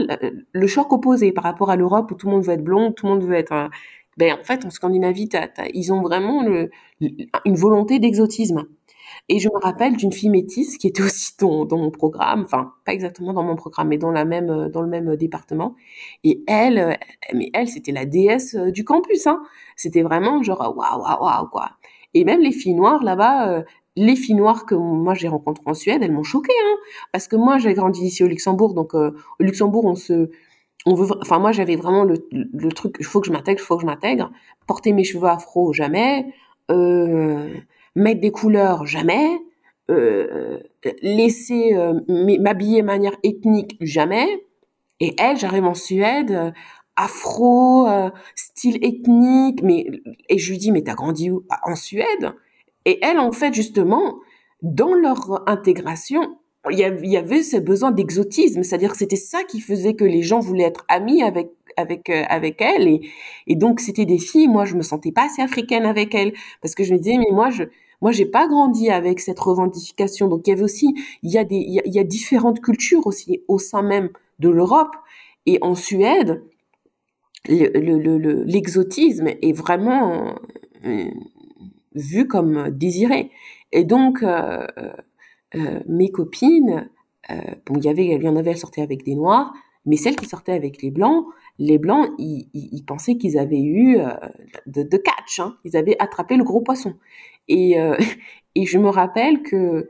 le 0.52 0.66
choc 0.68 0.92
opposé 0.92 1.32
par 1.32 1.44
rapport 1.44 1.70
à 1.70 1.76
l'Europe 1.76 2.12
où 2.12 2.14
tout 2.14 2.28
le 2.28 2.34
monde 2.34 2.44
veut 2.44 2.52
être 2.52 2.62
blond, 2.64 2.92
tout 2.92 3.06
le 3.06 3.12
monde 3.12 3.24
veut 3.24 3.34
être 3.34 3.70
ben 4.16 4.36
en 4.38 4.44
fait 4.44 4.64
en 4.64 4.70
Scandinavie, 4.70 5.28
ils 5.74 5.92
ont 5.92 6.02
vraiment 6.02 6.44
une 7.00 7.56
volonté 7.56 7.98
d'exotisme. 7.98 8.66
Et 9.30 9.38
je 9.40 9.48
me 9.48 9.60
rappelle 9.60 9.96
d'une 9.96 10.12
fille 10.12 10.30
métisse 10.30 10.78
qui 10.78 10.86
était 10.86 11.02
aussi 11.02 11.32
dans, 11.38 11.66
mon 11.70 11.90
programme, 11.90 12.42
enfin 12.44 12.72
pas 12.86 12.92
exactement 12.92 13.32
dans 13.34 13.42
mon 13.42 13.56
programme, 13.56 13.88
mais 13.88 13.98
dans 13.98 14.10
la 14.10 14.24
même 14.24 14.68
dans 14.68 14.80
le 14.80 14.88
même 14.88 15.16
département. 15.16 15.74
Et 16.24 16.42
elle, 16.46 16.98
mais 17.34 17.50
elle 17.52 17.68
c'était 17.68 17.92
la 17.92 18.06
déesse 18.06 18.54
euh, 18.54 18.70
du 18.70 18.84
campus, 18.84 19.26
hein. 19.26 19.42
C'était 19.76 20.02
vraiment 20.02 20.42
genre 20.42 20.74
waouh 20.76 21.02
waouh 21.02 21.22
waouh 21.22 21.48
quoi. 21.48 21.72
Et 22.14 22.24
même 22.24 22.40
les 22.40 22.52
filles 22.52 22.74
noires 22.74 23.04
là-bas, 23.04 23.50
euh, 23.50 23.62
les 23.96 24.16
filles 24.16 24.34
noires 24.36 24.64
que 24.64 24.74
moi 24.74 25.14
j'ai 25.14 25.28
rencontrées 25.28 25.64
en 25.66 25.74
Suède, 25.74 26.02
elles 26.02 26.12
m'ont 26.12 26.22
choquée, 26.22 26.52
hein, 26.64 26.76
parce 27.12 27.28
que 27.28 27.36
moi 27.36 27.58
j'ai 27.58 27.74
grandi 27.74 28.06
ici 28.06 28.24
au 28.24 28.28
Luxembourg, 28.28 28.74
donc 28.74 28.94
euh, 28.94 29.10
au 29.40 29.42
Luxembourg 29.42 29.84
on 29.84 29.94
se 29.94 30.30
on 30.86 30.94
veut, 30.94 31.06
enfin 31.20 31.38
moi 31.38 31.52
j'avais 31.52 31.76
vraiment 31.76 32.04
le, 32.04 32.26
le 32.32 32.72
truc, 32.72 32.96
il 32.98 33.04
faut 33.04 33.20
que 33.20 33.26
je 33.26 33.32
m'intègre, 33.32 33.60
il 33.60 33.64
faut 33.64 33.76
que 33.76 33.82
je 33.82 33.86
m'intègre. 33.86 34.30
Porter 34.66 34.92
mes 34.92 35.04
cheveux 35.04 35.26
afro, 35.28 35.72
jamais. 35.72 36.32
Euh, 36.70 37.48
mettre 37.94 38.20
des 38.20 38.30
couleurs, 38.30 38.86
jamais. 38.86 39.28
Euh, 39.90 40.58
laisser 41.02 41.74
euh, 41.74 41.94
m'habiller 42.08 42.82
de 42.82 42.86
manière 42.86 43.16
ethnique, 43.22 43.76
jamais. 43.80 44.26
Et 45.00 45.14
elle, 45.18 45.36
j'arrive 45.36 45.64
en 45.64 45.74
Suède, 45.74 46.52
afro, 46.96 47.86
style 48.34 48.78
ethnique, 48.84 49.62
mais 49.62 49.86
et 50.28 50.38
je 50.38 50.50
lui 50.50 50.58
dis 50.58 50.72
mais 50.72 50.82
t'as 50.82 50.94
grandi 50.94 51.30
où? 51.30 51.44
En 51.64 51.76
Suède. 51.76 52.32
Et 52.84 52.98
elle, 53.02 53.18
en 53.18 53.32
fait, 53.32 53.54
justement, 53.54 54.18
dans 54.62 54.94
leur 54.94 55.48
intégration, 55.48 56.38
il 56.70 56.78
y, 56.78 57.16
avait, 57.16 57.42
ce 57.42 57.56
besoin 57.56 57.92
d'exotisme, 57.92 58.62
c'est-à-dire 58.62 58.92
que 58.92 58.98
c'était 58.98 59.16
ça 59.16 59.44
qui 59.44 59.60
faisait 59.60 59.94
que 59.94 60.04
les 60.04 60.22
gens 60.22 60.40
voulaient 60.40 60.64
être 60.64 60.84
amis 60.88 61.22
avec 61.22 61.50
avec 61.78 62.10
euh, 62.10 62.24
avec 62.28 62.60
elle 62.60 62.88
et, 62.88 63.00
et 63.46 63.56
donc 63.56 63.80
c'était 63.80 64.04
des 64.04 64.18
filles 64.18 64.48
moi 64.48 64.64
je 64.64 64.74
me 64.74 64.82
sentais 64.82 65.12
pas 65.12 65.26
assez 65.26 65.42
africaine 65.42 65.84
avec 65.84 66.14
elles 66.14 66.32
parce 66.62 66.74
que 66.74 66.84
je 66.84 66.92
me 66.92 66.98
disais 66.98 67.16
mais 67.18 67.32
moi 67.32 67.50
je 67.50 67.64
moi 68.00 68.12
j'ai 68.12 68.26
pas 68.26 68.46
grandi 68.46 68.90
avec 68.90 69.20
cette 69.20 69.40
revendication. 69.40 70.28
Donc 70.28 70.46
il 70.46 70.50
y 70.50 70.52
avait 70.52 70.62
aussi 70.62 70.94
il 71.22 71.30
y 71.30 71.38
a 71.38 71.44
des 71.44 71.56
il 71.84 71.94
y 71.94 72.04
différentes 72.04 72.60
cultures 72.60 73.06
aussi 73.06 73.42
au 73.48 73.58
sein 73.58 73.82
même 73.82 74.10
de 74.38 74.48
l'Europe 74.48 74.94
et 75.46 75.58
en 75.62 75.74
Suède 75.74 76.42
l'exotisme 77.48 79.24
le, 79.24 79.30
le, 79.32 79.38
est 79.48 79.52
vraiment 79.52 80.34
euh, 80.84 81.10
vu 81.94 82.26
comme 82.26 82.70
désiré. 82.70 83.30
Et 83.72 83.84
donc 83.84 84.22
euh, 84.22 84.66
mes 85.86 86.10
copines, 86.10 86.90
bon, 87.66 87.76
il 87.78 87.84
y 87.84 87.88
avait, 87.88 88.06
il 88.06 88.22
y 88.22 88.28
en 88.28 88.36
avait, 88.36 88.50
elles 88.50 88.58
sortaient 88.58 88.82
avec 88.82 89.02
des 89.04 89.14
noirs, 89.14 89.52
mais 89.88 89.96
celles 89.96 90.16
qui 90.16 90.26
sortaient 90.26 90.52
avec 90.52 90.82
les 90.82 90.90
blancs, 90.90 91.24
les 91.58 91.78
blancs, 91.78 92.10
ils, 92.18 92.84
pensaient 92.86 93.16
qu'ils 93.16 93.38
avaient 93.38 93.62
eu 93.62 93.98
euh, 93.98 94.12
de, 94.66 94.96
catch, 94.98 95.40
hein, 95.40 95.56
ils 95.64 95.78
avaient 95.78 95.96
attrapé 95.98 96.36
le 96.36 96.44
gros 96.44 96.60
poisson. 96.60 96.94
Et, 97.48 97.80
euh, 97.80 97.96
je 98.56 98.78
me 98.78 98.90
rappelle 98.90 99.42
que, 99.42 99.56
euh, 99.56 99.88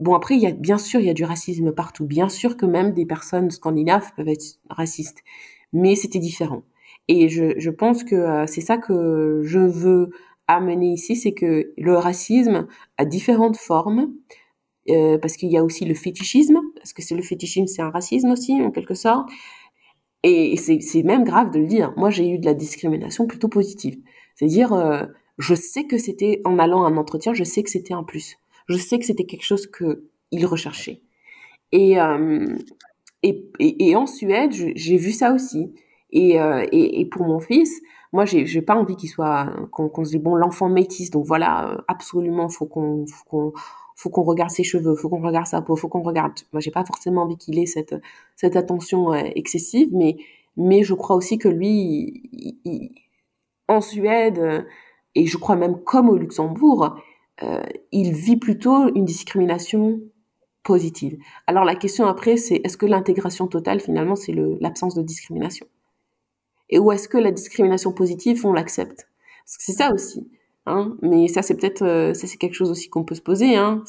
bon 0.00 0.14
après, 0.14 0.34
il 0.34 0.40
y 0.40 0.48
a 0.48 0.50
bien 0.50 0.78
sûr, 0.78 0.98
il 0.98 1.06
y 1.06 1.10
a 1.10 1.14
du 1.14 1.24
racisme 1.24 1.70
partout, 1.72 2.06
bien 2.06 2.28
sûr 2.28 2.56
que 2.56 2.66
même 2.66 2.92
des 2.92 3.06
personnes 3.06 3.52
scandinaves 3.52 4.12
peuvent 4.16 4.28
être 4.28 4.58
racistes, 4.68 5.22
mais 5.72 5.94
c'était 5.94 6.18
différent. 6.18 6.64
Et 7.06 7.28
je 7.28 7.70
pense 7.70 8.04
que 8.04 8.44
c'est 8.46 8.60
ça 8.60 8.76
que 8.76 9.40
je 9.42 9.60
veux 9.60 10.10
amener 10.46 10.92
ici, 10.92 11.16
c'est 11.16 11.32
que 11.32 11.72
le 11.78 11.96
racisme 11.96 12.66
a 12.98 13.04
différentes 13.06 13.56
formes. 13.56 14.12
Euh, 14.90 15.18
parce 15.18 15.36
qu'il 15.36 15.50
y 15.50 15.56
a 15.58 15.64
aussi 15.64 15.84
le 15.84 15.94
fétichisme, 15.94 16.60
parce 16.76 16.92
que 16.92 17.02
c'est 17.02 17.14
le 17.14 17.22
fétichisme, 17.22 17.66
c'est 17.66 17.82
un 17.82 17.90
racisme 17.90 18.30
aussi, 18.30 18.52
en 18.62 18.70
quelque 18.70 18.94
sorte. 18.94 19.28
Et 20.24 20.56
c'est 20.56 21.02
même 21.04 21.24
grave 21.24 21.50
de 21.52 21.60
le 21.60 21.66
dire. 21.66 21.92
Moi, 21.96 22.10
j'ai 22.10 22.28
eu 22.28 22.38
de 22.38 22.46
la 22.46 22.54
discrimination 22.54 23.26
plutôt 23.26 23.48
positive. 23.48 23.96
C'est-à-dire, 24.34 24.72
euh, 24.72 25.04
je 25.38 25.54
sais 25.54 25.84
que 25.84 25.96
c'était, 25.96 26.40
en 26.44 26.58
allant 26.58 26.84
à 26.84 26.88
un 26.88 26.96
entretien, 26.96 27.34
je 27.34 27.44
sais 27.44 27.62
que 27.62 27.70
c'était 27.70 27.94
un 27.94 28.02
plus. 28.02 28.36
Je 28.68 28.76
sais 28.76 28.98
que 28.98 29.04
c'était 29.04 29.24
quelque 29.24 29.44
chose 29.44 29.70
qu'il 29.70 30.46
recherchait. 30.46 31.02
Et, 31.70 32.00
euh, 32.00 32.46
et, 33.22 33.48
et, 33.58 33.94
en 33.94 34.06
Suède, 34.06 34.52
j'ai 34.52 34.96
vu 34.96 35.12
ça 35.12 35.32
aussi. 35.32 35.72
Et, 36.10 36.36
et, 36.72 37.04
pour 37.06 37.26
mon 37.26 37.38
fils, 37.38 37.80
moi, 38.12 38.24
j'ai, 38.24 38.46
j'ai 38.46 38.62
pas 38.62 38.74
envie 38.74 38.96
qu'il 38.96 39.08
soit, 39.08 39.52
qu'on, 39.70 40.04
se 40.04 40.10
dise, 40.12 40.20
bon, 40.20 40.34
l'enfant 40.34 40.68
métisse, 40.68 41.10
donc 41.10 41.26
voilà, 41.26 41.84
absolument, 41.88 42.48
faut 42.48 42.66
qu'on, 42.66 43.06
faut 43.06 43.24
qu'on, 43.28 43.52
faut 43.96 44.10
qu'on 44.10 44.22
regarde 44.22 44.50
ses 44.50 44.64
cheveux, 44.64 44.94
faut 44.94 45.08
qu'on 45.08 45.20
regarde 45.20 45.46
sa 45.46 45.60
peau, 45.60 45.76
faut 45.76 45.88
qu'on 45.88 46.02
regarde. 46.02 46.32
Moi, 46.52 46.60
j'ai 46.60 46.70
pas 46.70 46.84
forcément 46.84 47.22
envie 47.22 47.36
qu'il 47.36 47.58
ait 47.58 47.66
cette 47.66 47.94
cette 48.36 48.56
attention 48.56 49.12
euh, 49.12 49.22
excessive, 49.34 49.88
mais 49.92 50.16
mais 50.56 50.82
je 50.84 50.94
crois 50.94 51.16
aussi 51.16 51.38
que 51.38 51.48
lui, 51.48 52.30
en 53.68 53.80
Suède 53.80 54.66
et 55.14 55.26
je 55.26 55.36
crois 55.36 55.56
même 55.56 55.82
comme 55.82 56.08
au 56.08 56.16
Luxembourg, 56.16 56.96
euh, 57.42 57.62
il 57.92 58.12
vit 58.12 58.36
plutôt 58.36 58.88
une 58.94 59.04
discrimination 59.04 60.00
positive. 60.64 61.18
Alors 61.46 61.64
la 61.64 61.74
question 61.74 62.06
après, 62.06 62.36
c'est 62.36 62.60
est-ce 62.64 62.76
que 62.76 62.86
l'intégration 62.86 63.48
totale 63.48 63.80
finalement 63.80 64.16
c'est 64.16 64.34
l'absence 64.60 64.94
de 64.94 65.02
discrimination? 65.02 65.66
Et 66.70 66.78
ou 66.78 66.92
est-ce 66.92 67.08
que 67.08 67.18
la 67.18 67.30
discrimination 67.30 67.92
positive 67.92 68.44
on 68.44 68.52
l'accepte? 68.52 69.08
Parce 69.44 69.56
que 69.56 69.64
c'est 69.64 69.72
ça 69.72 69.92
aussi. 69.92 70.30
Hein. 70.66 70.96
Mais 71.00 71.28
ça, 71.28 71.42
c'est 71.42 71.56
peut-être, 71.56 71.82
euh, 71.82 72.14
ça, 72.14 72.26
c'est 72.26 72.36
quelque 72.36 72.54
chose 72.54 72.70
aussi 72.70 72.90
qu'on 72.90 73.04
peut 73.04 73.14
se 73.14 73.22
poser. 73.22 73.56
Hein. 73.56 73.82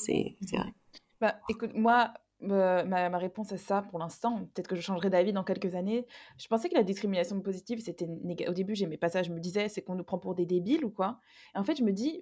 Bah, 1.19 1.35
écoute, 1.49 1.71
moi, 1.75 2.13
ma, 2.41 3.09
ma, 3.09 3.17
réponse 3.17 3.51
à 3.51 3.57
ça 3.57 3.81
pour 3.81 3.99
l'instant, 3.99 4.45
peut-être 4.53 4.67
que 4.67 4.75
je 4.75 4.81
changerai 4.81 5.09
d'avis 5.09 5.33
dans 5.33 5.43
quelques 5.43 5.75
années. 5.75 6.05
Je 6.37 6.47
pensais 6.47 6.69
que 6.69 6.75
la 6.75 6.83
discrimination 6.83 7.39
positive, 7.41 7.81
c'était 7.81 8.07
au 8.47 8.53
début, 8.53 8.75
j'aimais 8.75 8.97
pas 8.97 9.09
ça. 9.09 9.23
Je 9.23 9.31
me 9.31 9.39
disais, 9.39 9.67
c'est 9.67 9.81
qu'on 9.81 9.95
nous 9.95 10.03
prend 10.03 10.19
pour 10.19 10.35
des 10.35 10.45
débiles 10.45 10.85
ou 10.85 10.89
quoi? 10.89 11.19
Et 11.55 11.59
en 11.59 11.63
fait, 11.63 11.75
je 11.75 11.83
me 11.83 11.91
dis, 11.91 12.21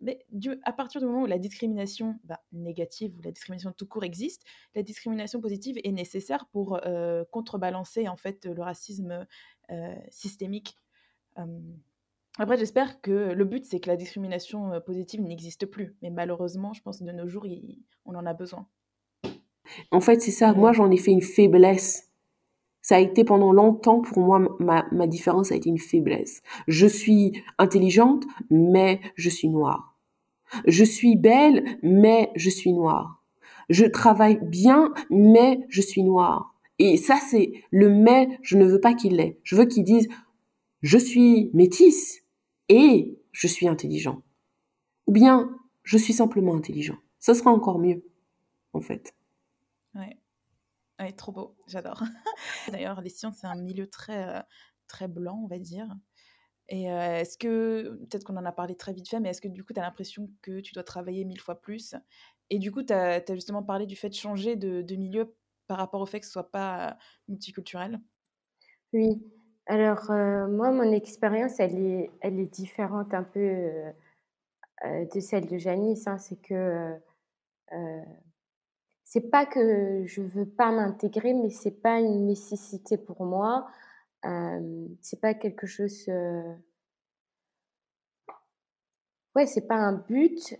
à 0.63 0.73
partir 0.73 1.01
du 1.01 1.07
moment 1.07 1.23
où 1.23 1.27
la 1.27 1.37
discrimination 1.37 2.15
bah, 2.23 2.41
négative 2.51 3.13
ou 3.17 3.21
la 3.21 3.31
discrimination 3.31 3.71
tout 3.71 3.85
court 3.85 4.03
existe, 4.03 4.43
la 4.75 4.83
discrimination 4.83 5.39
positive 5.39 5.77
est 5.83 5.91
nécessaire 5.91 6.47
pour 6.51 6.79
euh, 6.85 7.23
contrebalancer 7.31 8.07
en 8.07 8.17
fait 8.17 8.45
le 8.45 8.61
racisme 8.61 9.11
euh, 9.11 9.25
systémique. 10.09 10.77
Après, 12.39 12.57
j'espère 12.57 13.01
que 13.01 13.33
le 13.33 13.45
but, 13.45 13.65
c'est 13.65 13.79
que 13.79 13.89
la 13.89 13.95
discrimination 13.95 14.73
euh, 14.73 14.79
positive 14.79 15.21
n'existe 15.21 15.65
plus. 15.65 15.95
Mais 16.01 16.11
malheureusement, 16.11 16.73
je 16.73 16.81
pense 16.81 16.99
que 16.99 17.03
de 17.03 17.11
nos 17.11 17.27
jours, 17.27 17.45
on 18.05 18.15
en 18.15 18.25
a 18.25 18.33
besoin. 18.33 18.67
En 19.91 19.99
fait, 19.99 20.21
c'est 20.21 20.31
ça. 20.31 20.53
Moi, 20.53 20.71
j'en 20.71 20.91
ai 20.91 20.97
fait 20.97 21.11
une 21.11 21.21
faiblesse. 21.21 22.11
Ça 22.81 22.97
a 22.97 22.99
été 22.99 23.25
pendant 23.25 23.51
longtemps, 23.51 24.01
pour 24.01 24.19
moi, 24.19 24.39
ma, 24.59 24.85
ma 24.91 25.07
différence 25.07 25.51
a 25.51 25.55
été 25.55 25.69
une 25.69 25.79
faiblesse. 25.79 26.41
Je 26.67 26.87
suis 26.87 27.43
intelligente, 27.57 28.23
mais 28.49 29.01
je 29.15 29.29
suis 29.29 29.49
noire. 29.49 29.97
Je 30.65 30.85
suis 30.85 31.17
belle, 31.17 31.79
mais 31.81 32.31
je 32.35 32.49
suis 32.49 32.71
noire. 32.71 33.23
Je 33.69 33.83
travaille 33.83 34.39
bien, 34.41 34.93
mais 35.09 35.65
je 35.67 35.81
suis 35.81 36.03
noire. 36.03 36.56
Et 36.79 36.97
ça, 36.97 37.17
c'est 37.17 37.51
le 37.71 37.89
mais, 37.89 38.39
je 38.43 38.57
ne 38.57 38.65
veux 38.65 38.79
pas 38.79 38.93
qu'il 38.93 39.15
l'ait. 39.15 39.39
Je 39.43 39.55
veux 39.55 39.65
qu'ils 39.65 39.83
disent, 39.83 40.07
je 40.81 40.97
suis 40.97 41.49
métisse, 41.53 42.27
et 42.69 43.19
je 43.31 43.47
suis 43.47 43.67
intelligent. 43.67 44.23
Ou 45.07 45.11
bien 45.11 45.57
je 45.83 45.97
suis 45.97 46.13
simplement 46.13 46.55
intelligent. 46.55 46.97
Ce 47.19 47.33
sera 47.33 47.51
encore 47.51 47.79
mieux, 47.79 48.03
en 48.73 48.81
fait. 48.81 49.15
Ouais. 49.95 50.17
ouais 50.99 51.13
trop 51.13 51.31
beau, 51.31 51.55
j'adore. 51.67 52.03
D'ailleurs, 52.71 53.01
les 53.01 53.09
sciences, 53.09 53.37
c'est 53.41 53.47
un 53.47 53.55
milieu 53.55 53.87
très, 53.87 54.37
euh, 54.37 54.41
très 54.87 55.07
blanc, 55.07 55.39
on 55.43 55.47
va 55.47 55.59
dire. 55.59 55.87
Et 56.69 56.91
euh, 56.91 57.19
est-ce 57.19 57.37
que, 57.37 57.97
peut-être 58.09 58.25
qu'on 58.25 58.35
en 58.35 58.45
a 58.45 58.51
parlé 58.51 58.75
très 58.75 58.91
vite 58.91 59.07
fait, 59.07 59.21
mais 59.21 59.29
est-ce 59.29 59.39
que 59.39 59.47
du 59.47 59.63
coup, 59.63 59.71
tu 59.71 59.79
as 59.79 59.83
l'impression 59.83 60.29
que 60.41 60.59
tu 60.59 60.73
dois 60.73 60.83
travailler 60.83 61.23
mille 61.23 61.39
fois 61.39 61.61
plus? 61.61 61.95
Et 62.49 62.59
du 62.59 62.71
coup, 62.71 62.83
tu 62.83 62.91
as, 62.91 63.23
justement 63.33 63.63
parlé 63.63 63.85
du 63.85 63.95
fait 63.95 64.09
de 64.09 64.13
changer 64.15 64.57
de, 64.57 64.81
de, 64.81 64.95
milieu 64.95 65.33
par 65.67 65.77
rapport 65.77 66.01
au 66.01 66.05
fait 66.05 66.19
que 66.19 66.25
ce 66.25 66.31
soit 66.31 66.51
pas 66.51 66.97
multiculturel? 67.27 67.99
Oui, 68.93 69.21
alors, 69.67 70.11
euh, 70.11 70.47
moi, 70.47 70.71
mon 70.71 70.91
expérience, 70.93 71.59
elle 71.59 71.77
est, 71.77 72.09
elle 72.21 72.39
est 72.39 72.45
différente 72.45 73.13
un 73.13 73.23
peu 73.23 73.39
euh, 73.39 73.91
euh, 74.85 75.05
de 75.13 75.19
celle 75.19 75.47
de 75.47 75.57
Janice. 75.57 76.07
Hein. 76.07 76.17
C'est 76.17 76.41
que 76.41 76.95
c'est 79.03 79.29
pas 79.29 79.45
que 79.45 80.03
je 80.05 80.21
veux 80.21 80.45
pas 80.45 80.71
m'intégrer, 80.71 81.33
mais 81.33 81.49
c'est 81.49 81.81
pas 81.81 81.99
une 81.99 82.27
nécessité 82.27 82.97
pour 82.97 83.25
moi. 83.25 83.67
c'est 85.01 85.21
pas 85.21 85.33
quelque 85.33 85.67
chose 85.67 86.09
Ouais, 89.35 89.45
c'est 89.45 89.67
pas 89.67 89.75
un 89.75 89.93
but, 89.93 90.55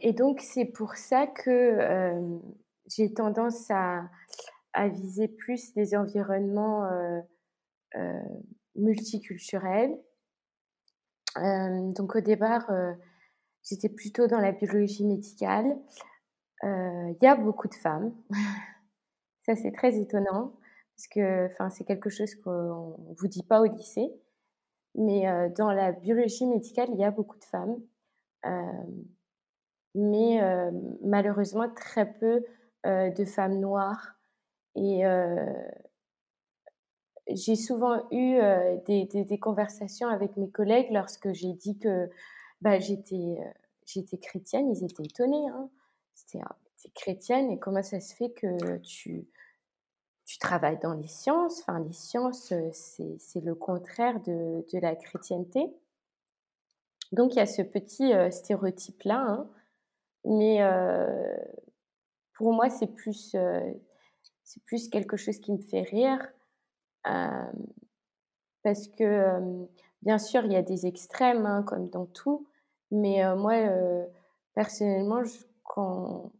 et 0.00 0.12
donc 0.14 0.40
c'est 0.40 0.64
pour 0.64 0.94
ça 0.96 1.26
que, 1.26 2.40
j'ai 2.88 3.12
tendance 3.12 3.70
à 3.70 4.08
à 4.72 4.88
viser 4.88 5.28
plus 5.28 5.74
des 5.74 5.96
environnements, 5.96 6.88
multiculturels. 8.76 9.98
donc 11.36 12.14
au 12.14 12.20
départ, 12.20 12.70
j'étais 13.68 13.88
plutôt 13.88 14.26
dans 14.28 14.38
la 14.38 14.52
biologie 14.52 15.04
médicale. 15.04 15.76
Il 16.62 17.16
y 17.20 17.26
a 17.26 17.34
beaucoup 17.34 17.68
de 17.68 17.74
femmes. 17.74 18.14
Ça, 19.46 19.56
c'est 19.56 19.72
très 19.72 19.96
étonnant 19.96 20.52
parce 20.94 21.08
que 21.08 21.48
c'est 21.70 21.84
quelque 21.84 22.10
chose 22.10 22.34
qu'on 22.36 22.96
ne 22.98 23.14
vous 23.16 23.28
dit 23.28 23.42
pas 23.42 23.60
au 23.60 23.64
lycée. 23.64 24.12
Mais 24.94 25.24
dans 25.56 25.72
la 25.72 25.92
biologie 25.92 26.46
médicale, 26.46 26.88
il 26.92 26.98
y 26.98 27.04
a 27.04 27.10
beaucoup 27.10 27.38
de 27.38 27.44
femmes. 27.44 27.78
mais 29.94 30.40
malheureusement, 31.02 31.68
très 31.74 32.12
peu 32.12 32.44
de 32.84 33.24
femmes 33.24 33.60
noires. 33.60 34.14
Et 34.74 35.02
j'ai 37.28 37.56
souvent 37.56 38.06
eu 38.10 38.38
des, 38.86 39.04
des, 39.06 39.38
conversations 39.38 40.08
avec 40.08 40.36
mes 40.36 40.50
collègues 40.50 40.90
lorsque 40.90 41.32
j'ai 41.32 41.52
dit 41.52 41.78
que 41.78 42.08
bah, 42.60 42.78
j'étais, 42.78 43.38
j'étais 43.86 44.18
chrétienne. 44.18 44.70
Ils 44.70 44.84
étaient 44.84 45.04
étonnés. 45.04 45.48
Hein. 45.48 45.68
C'était, 46.14 46.40
ah, 46.44 46.56
chrétienne 46.94 47.50
et 47.50 47.58
comment 47.58 47.82
ça 47.82 48.00
se 48.00 48.14
fait 48.14 48.30
que 48.30 48.78
tu, 48.78 49.26
tu 50.24 50.38
travailles 50.38 50.78
dans 50.78 50.94
les 50.94 51.08
sciences? 51.08 51.60
Enfin, 51.60 51.80
les 51.80 51.92
sciences, 51.92 52.52
euh, 52.52 52.68
c'est 52.72 53.40
le 53.40 53.54
contraire 53.54 54.20
de, 54.20 54.64
de, 54.72 54.78
la 54.78 54.94
chrétienté. 54.94 55.72
Donc, 57.12 57.34
il 57.34 57.38
y 57.38 57.40
a 57.40 57.46
ce 57.46 57.62
petit 57.62 58.12
euh, 58.12 58.30
stéréotype-là. 58.30 59.18
Hein. 59.18 59.50
Mais 60.24 60.62
euh, 60.62 61.34
pour 62.38 62.52
moi, 62.52 62.70
c'est 62.70 62.86
plus, 62.86 63.36
c'est 64.44 64.62
plus 64.64 64.88
quelque 64.88 65.16
chose 65.16 65.38
qui 65.38 65.52
me 65.52 65.58
fait 65.60 65.82
rire. 65.82 66.26
parce 68.62 68.86
que, 68.88 69.66
bien 70.02 70.18
sûr, 70.18 70.44
il 70.44 70.52
y 70.52 70.56
a 70.56 70.62
des 70.62 70.86
extrêmes, 70.86 71.46
hein, 71.46 71.64
comme 71.64 71.88
dans 71.90 72.06
tout. 72.06 72.46
Mais 72.92 73.22
moi, 73.34 73.54
personnellement, 74.54 75.22
quand 75.64 76.30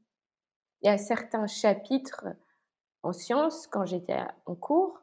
il 0.83 0.87
y 0.87 0.91
a 0.91 0.99
certains 0.99 1.49
chapitres 1.49 2.27
en 3.03 3.13
sciences, 3.13 3.67
quand 3.67 3.85
j'étais 3.85 4.21
en 4.47 4.55
cours, 4.55 5.01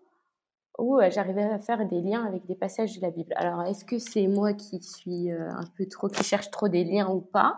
où 0.78 1.00
j'arrivais 1.10 1.44
à 1.44 1.60
faire 1.60 1.86
des 1.86 2.02
liens 2.02 2.26
avec 2.26 2.46
des 2.46 2.56
passages 2.56 2.96
de 2.96 3.02
la 3.02 3.12
Bible. 3.12 3.34
Alors, 3.36 3.64
est-ce 3.64 3.84
que 3.84 4.00
c'est 4.00 4.28
moi 4.28 4.54
qui 4.54 4.82
suis 4.82 5.30
un 5.30 5.66
peu 5.78 5.88
trop, 5.88 6.08
qui 6.08 6.24
cherche 6.24 6.52
trop 6.52 6.70
des 6.70 6.86
liens 6.86 7.10
ou 7.10 7.20
pas? 7.20 7.58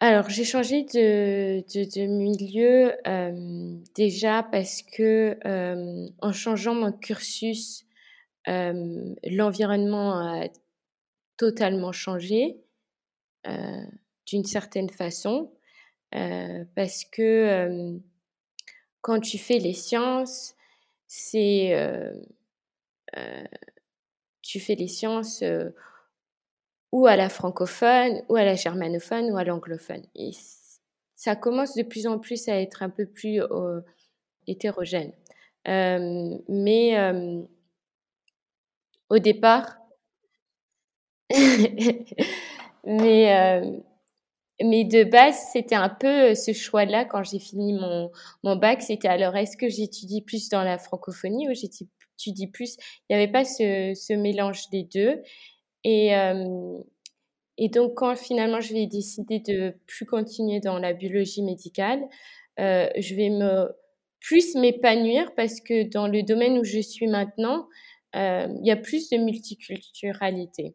Alors, 0.00 0.28
j'ai 0.28 0.44
changé 0.44 0.82
de, 0.82 2.06
milieu 2.06 2.92
déjà 3.94 4.42
parce 4.42 4.82
que 4.82 5.38
en 6.20 6.32
changeant 6.32 6.74
mon 6.74 6.92
cursus, 6.92 7.86
l'environnement 8.46 10.18
a 10.18 10.48
totalement 11.36 11.92
changé 11.92 12.56
d'une 14.26 14.44
certaine 14.44 14.90
façon. 14.90 15.52
parce 16.10 17.04
que 17.04 18.00
quand 19.00 19.20
tu 19.20 19.38
fais 19.38 19.58
les 19.58 19.74
sciences, 19.74 20.54
c'est 21.06 21.72
tu 24.42 24.58
fais 24.58 24.74
les 24.74 24.88
sciences 24.88 25.44
ou 26.94 27.06
à 27.08 27.16
la 27.16 27.28
francophone, 27.28 28.22
ou 28.28 28.36
à 28.36 28.44
la 28.44 28.54
germanophone, 28.54 29.32
ou 29.32 29.36
à 29.36 29.42
l'anglophone. 29.42 30.04
Ça 31.16 31.34
commence 31.34 31.74
de 31.74 31.82
plus 31.82 32.06
en 32.06 32.20
plus 32.20 32.48
à 32.48 32.60
être 32.60 32.84
un 32.84 32.90
peu 32.90 33.04
plus 33.04 33.40
hétérogène. 34.46 35.12
mais 35.66 36.96
au 39.10 39.18
départ, 39.18 39.76
mais 42.84 43.82
mais 44.62 44.84
de 44.84 45.04
base, 45.04 45.36
c'était 45.52 45.74
un 45.74 45.88
peu 45.88 46.30
euh, 46.30 46.34
ce 46.34 46.52
choix-là 46.52 47.04
quand 47.04 47.24
j'ai 47.24 47.38
fini 47.38 47.72
mon, 47.72 48.10
mon 48.44 48.56
bac. 48.56 48.82
C'était 48.82 49.08
alors, 49.08 49.36
est-ce 49.36 49.56
que 49.56 49.68
j'étudie 49.68 50.22
plus 50.22 50.48
dans 50.48 50.62
la 50.62 50.78
francophonie 50.78 51.48
ou 51.48 51.54
j'étudie 51.54 52.46
plus? 52.46 52.76
Il 53.08 53.16
n'y 53.16 53.22
avait 53.22 53.32
pas 53.32 53.44
ce, 53.44 53.94
ce, 53.96 54.12
mélange 54.12 54.70
des 54.70 54.84
deux. 54.84 55.20
Et, 55.84 57.68
donc, 57.68 57.94
quand 57.94 58.16
finalement 58.16 58.60
je 58.60 58.72
vais 58.72 58.86
décider 58.86 59.38
de 59.40 59.74
plus 59.86 60.06
continuer 60.06 60.60
dans 60.60 60.78
la 60.78 60.92
biologie 60.92 61.42
médicale, 61.42 62.02
je 62.58 63.14
vais 63.14 63.30
plus 64.20 64.54
m'épanouir 64.54 65.34
parce 65.34 65.60
que 65.60 65.88
dans 65.90 66.08
le 66.08 66.22
domaine 66.22 66.58
où 66.58 66.64
je 66.64 66.80
suis 66.80 67.06
maintenant, 67.06 67.68
il 68.14 68.60
y 68.62 68.70
a 68.70 68.76
plus 68.76 69.10
de 69.10 69.18
multiculturalité. 69.18 70.74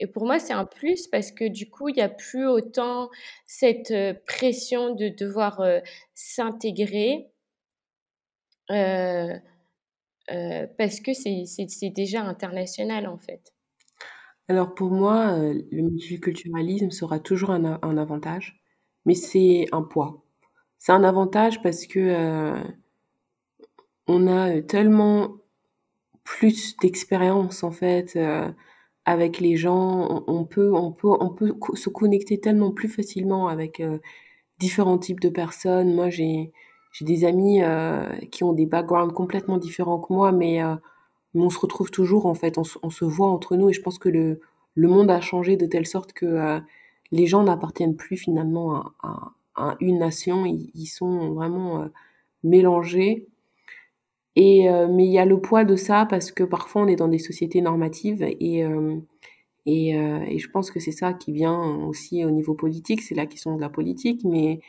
Et 0.00 0.06
pour 0.06 0.26
moi, 0.26 0.38
c'est 0.38 0.52
un 0.52 0.66
plus 0.66 1.06
parce 1.06 1.32
que 1.32 1.48
du 1.48 1.70
coup, 1.70 1.88
il 1.88 1.94
n'y 1.94 2.02
a 2.02 2.08
plus 2.08 2.46
autant 2.46 3.08
cette 3.46 3.94
pression 4.26 4.94
de 4.94 5.08
devoir 5.08 5.62
s'intégrer 6.14 7.30
parce 10.78 11.00
que 11.00 11.12
c'est 11.12 11.90
déjà 11.90 12.22
international 12.22 13.06
en 13.06 13.18
fait. 13.18 13.52
Alors 14.48 14.74
pour 14.74 14.90
moi, 14.90 15.36
le 15.38 15.82
multiculturalisme 15.82 16.90
sera 16.90 17.18
toujours 17.18 17.50
un, 17.50 17.98
avantage, 17.98 18.62
mais 19.04 19.14
c'est 19.14 19.66
un 19.72 19.82
poids. 19.82 20.24
C'est 20.78 20.92
un 20.92 21.04
avantage 21.04 21.62
parce 21.62 21.86
que 21.86 22.54
on 24.06 24.26
a 24.26 24.60
tellement 24.62 25.36
plus 26.24 26.76
d'expérience 26.78 27.62
en 27.62 27.70
fait 27.70 28.18
avec 29.04 29.40
les 29.40 29.56
gens, 29.56 30.24
on 30.26 30.44
peut, 30.44 30.72
on 30.72 30.92
peut, 30.92 31.08
on 31.20 31.30
peut 31.30 31.54
se 31.74 31.88
connecter 31.88 32.38
tellement 32.40 32.70
plus 32.70 32.88
facilement 32.88 33.48
avec 33.48 33.80
euh, 33.80 33.98
différents 34.58 34.98
types 34.98 35.20
de 35.20 35.28
personnes. 35.28 35.94
Moi, 35.94 36.10
j'ai, 36.10 36.52
j'ai 36.92 37.04
des 37.04 37.24
amis 37.24 37.62
euh, 37.62 38.06
qui 38.30 38.44
ont 38.44 38.52
des 38.52 38.66
backgrounds 38.66 39.14
complètement 39.14 39.58
différents 39.58 40.00
que 40.00 40.12
moi, 40.12 40.32
mais, 40.32 40.62
euh, 40.62 40.74
on 41.34 41.50
se 41.50 41.58
retrouve 41.58 41.90
toujours 41.90 42.26
en 42.26 42.34
fait, 42.34 42.58
on, 42.58 42.90
se 42.90 43.04
voit 43.04 43.28
entre 43.28 43.56
nous 43.56 43.70
et 43.70 43.72
je 43.72 43.80
pense 43.80 43.98
que 43.98 44.08
le, 44.08 44.40
le 44.74 44.88
monde 44.88 45.10
a 45.10 45.20
changé 45.20 45.56
de 45.56 45.66
telle 45.66 45.86
sorte 45.86 46.12
que 46.12 46.60
les 47.12 47.26
gens 47.26 47.44
n'appartiennent 47.44 47.94
plus 47.94 48.16
finalement 48.16 48.92
à, 49.00 49.32
à, 49.54 49.76
une 49.78 49.98
nation, 50.00 50.44
ils, 50.44 50.86
sont 50.86 51.32
vraiment 51.34 51.88
mélangés. 52.42 53.28
Et 54.36 54.70
euh, 54.70 54.88
mais 54.88 55.06
il 55.06 55.12
y 55.12 55.18
a 55.18 55.24
le 55.24 55.40
poids 55.40 55.64
de 55.64 55.76
ça 55.76 56.06
parce 56.06 56.30
que 56.30 56.44
parfois 56.44 56.82
on 56.82 56.86
est 56.86 56.96
dans 56.96 57.08
des 57.08 57.18
sociétés 57.18 57.60
normatives 57.60 58.22
et 58.22 58.64
euh, 58.64 58.96
et, 59.66 59.98
euh, 59.98 60.20
et, 60.26 60.38
je 60.38 60.48
pense 60.50 60.70
que 60.70 60.80
c'est 60.80 60.92
ça 60.92 61.12
qui 61.12 61.32
vient 61.32 61.60
aussi 61.86 62.24
au 62.24 62.30
niveau 62.30 62.54
politique, 62.54 63.02
c'est 63.02 63.14
la 63.14 63.26
question 63.26 63.54
de 63.56 63.60
la 63.60 63.68
politique, 63.68 64.22
mais 64.24 64.60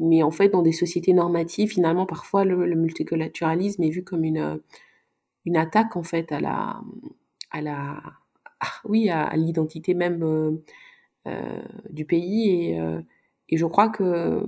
mais 0.00 0.22
en 0.22 0.30
fait 0.30 0.48
dans 0.50 0.62
des 0.62 0.72
sociétés 0.72 1.12
normatives, 1.12 1.70
finalement 1.70 2.06
parfois 2.06 2.44
le, 2.44 2.66
le 2.66 2.86
est 2.86 3.90
vu 3.90 4.04
comme 4.04 4.24
une 4.24 4.60
une 5.46 5.56
attaque 5.56 5.96
en 5.96 6.02
fait 6.02 6.32
à 6.32 6.40
la 6.40 6.80
à 7.50 7.60
la 7.62 8.02
oui 8.84 9.10
à, 9.10 9.36
l'identité 9.36 9.94
même 9.94 10.22
euh, 11.26 11.62
du 11.90 12.04
pays 12.04 12.50
et 12.50 12.80
et 13.48 13.56
je 13.56 13.66
crois 13.66 13.88
que 13.90 14.46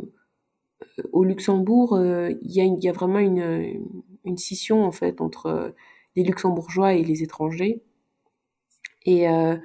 au 1.13 1.25
Luxembourg 1.25 1.99
il 2.01 2.51
y 2.51 2.85
y 2.85 2.89
a 2.89 2.93
vraiment 2.93 3.19
une 3.19 3.83
une 4.25 4.39
scission 4.39 4.85
en 4.85 4.93
fait 4.93 5.21
entre 5.21 5.47
euh, 5.47 5.71
les 6.17 6.25
luxembourgeois 6.25 6.95
et 6.95 7.05
les 7.05 7.23
étrangers. 7.23 7.83
Et 9.05 9.29
euh, 9.29 9.57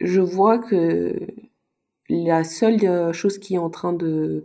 je 0.00 0.20
vois 0.20 0.58
que 0.58 1.18
la 2.08 2.44
seule 2.44 2.84
euh, 2.84 3.12
chose 3.12 3.38
qui 3.38 3.54
est 3.54 3.58
en 3.58 3.70
train 3.70 3.92
de, 3.92 4.44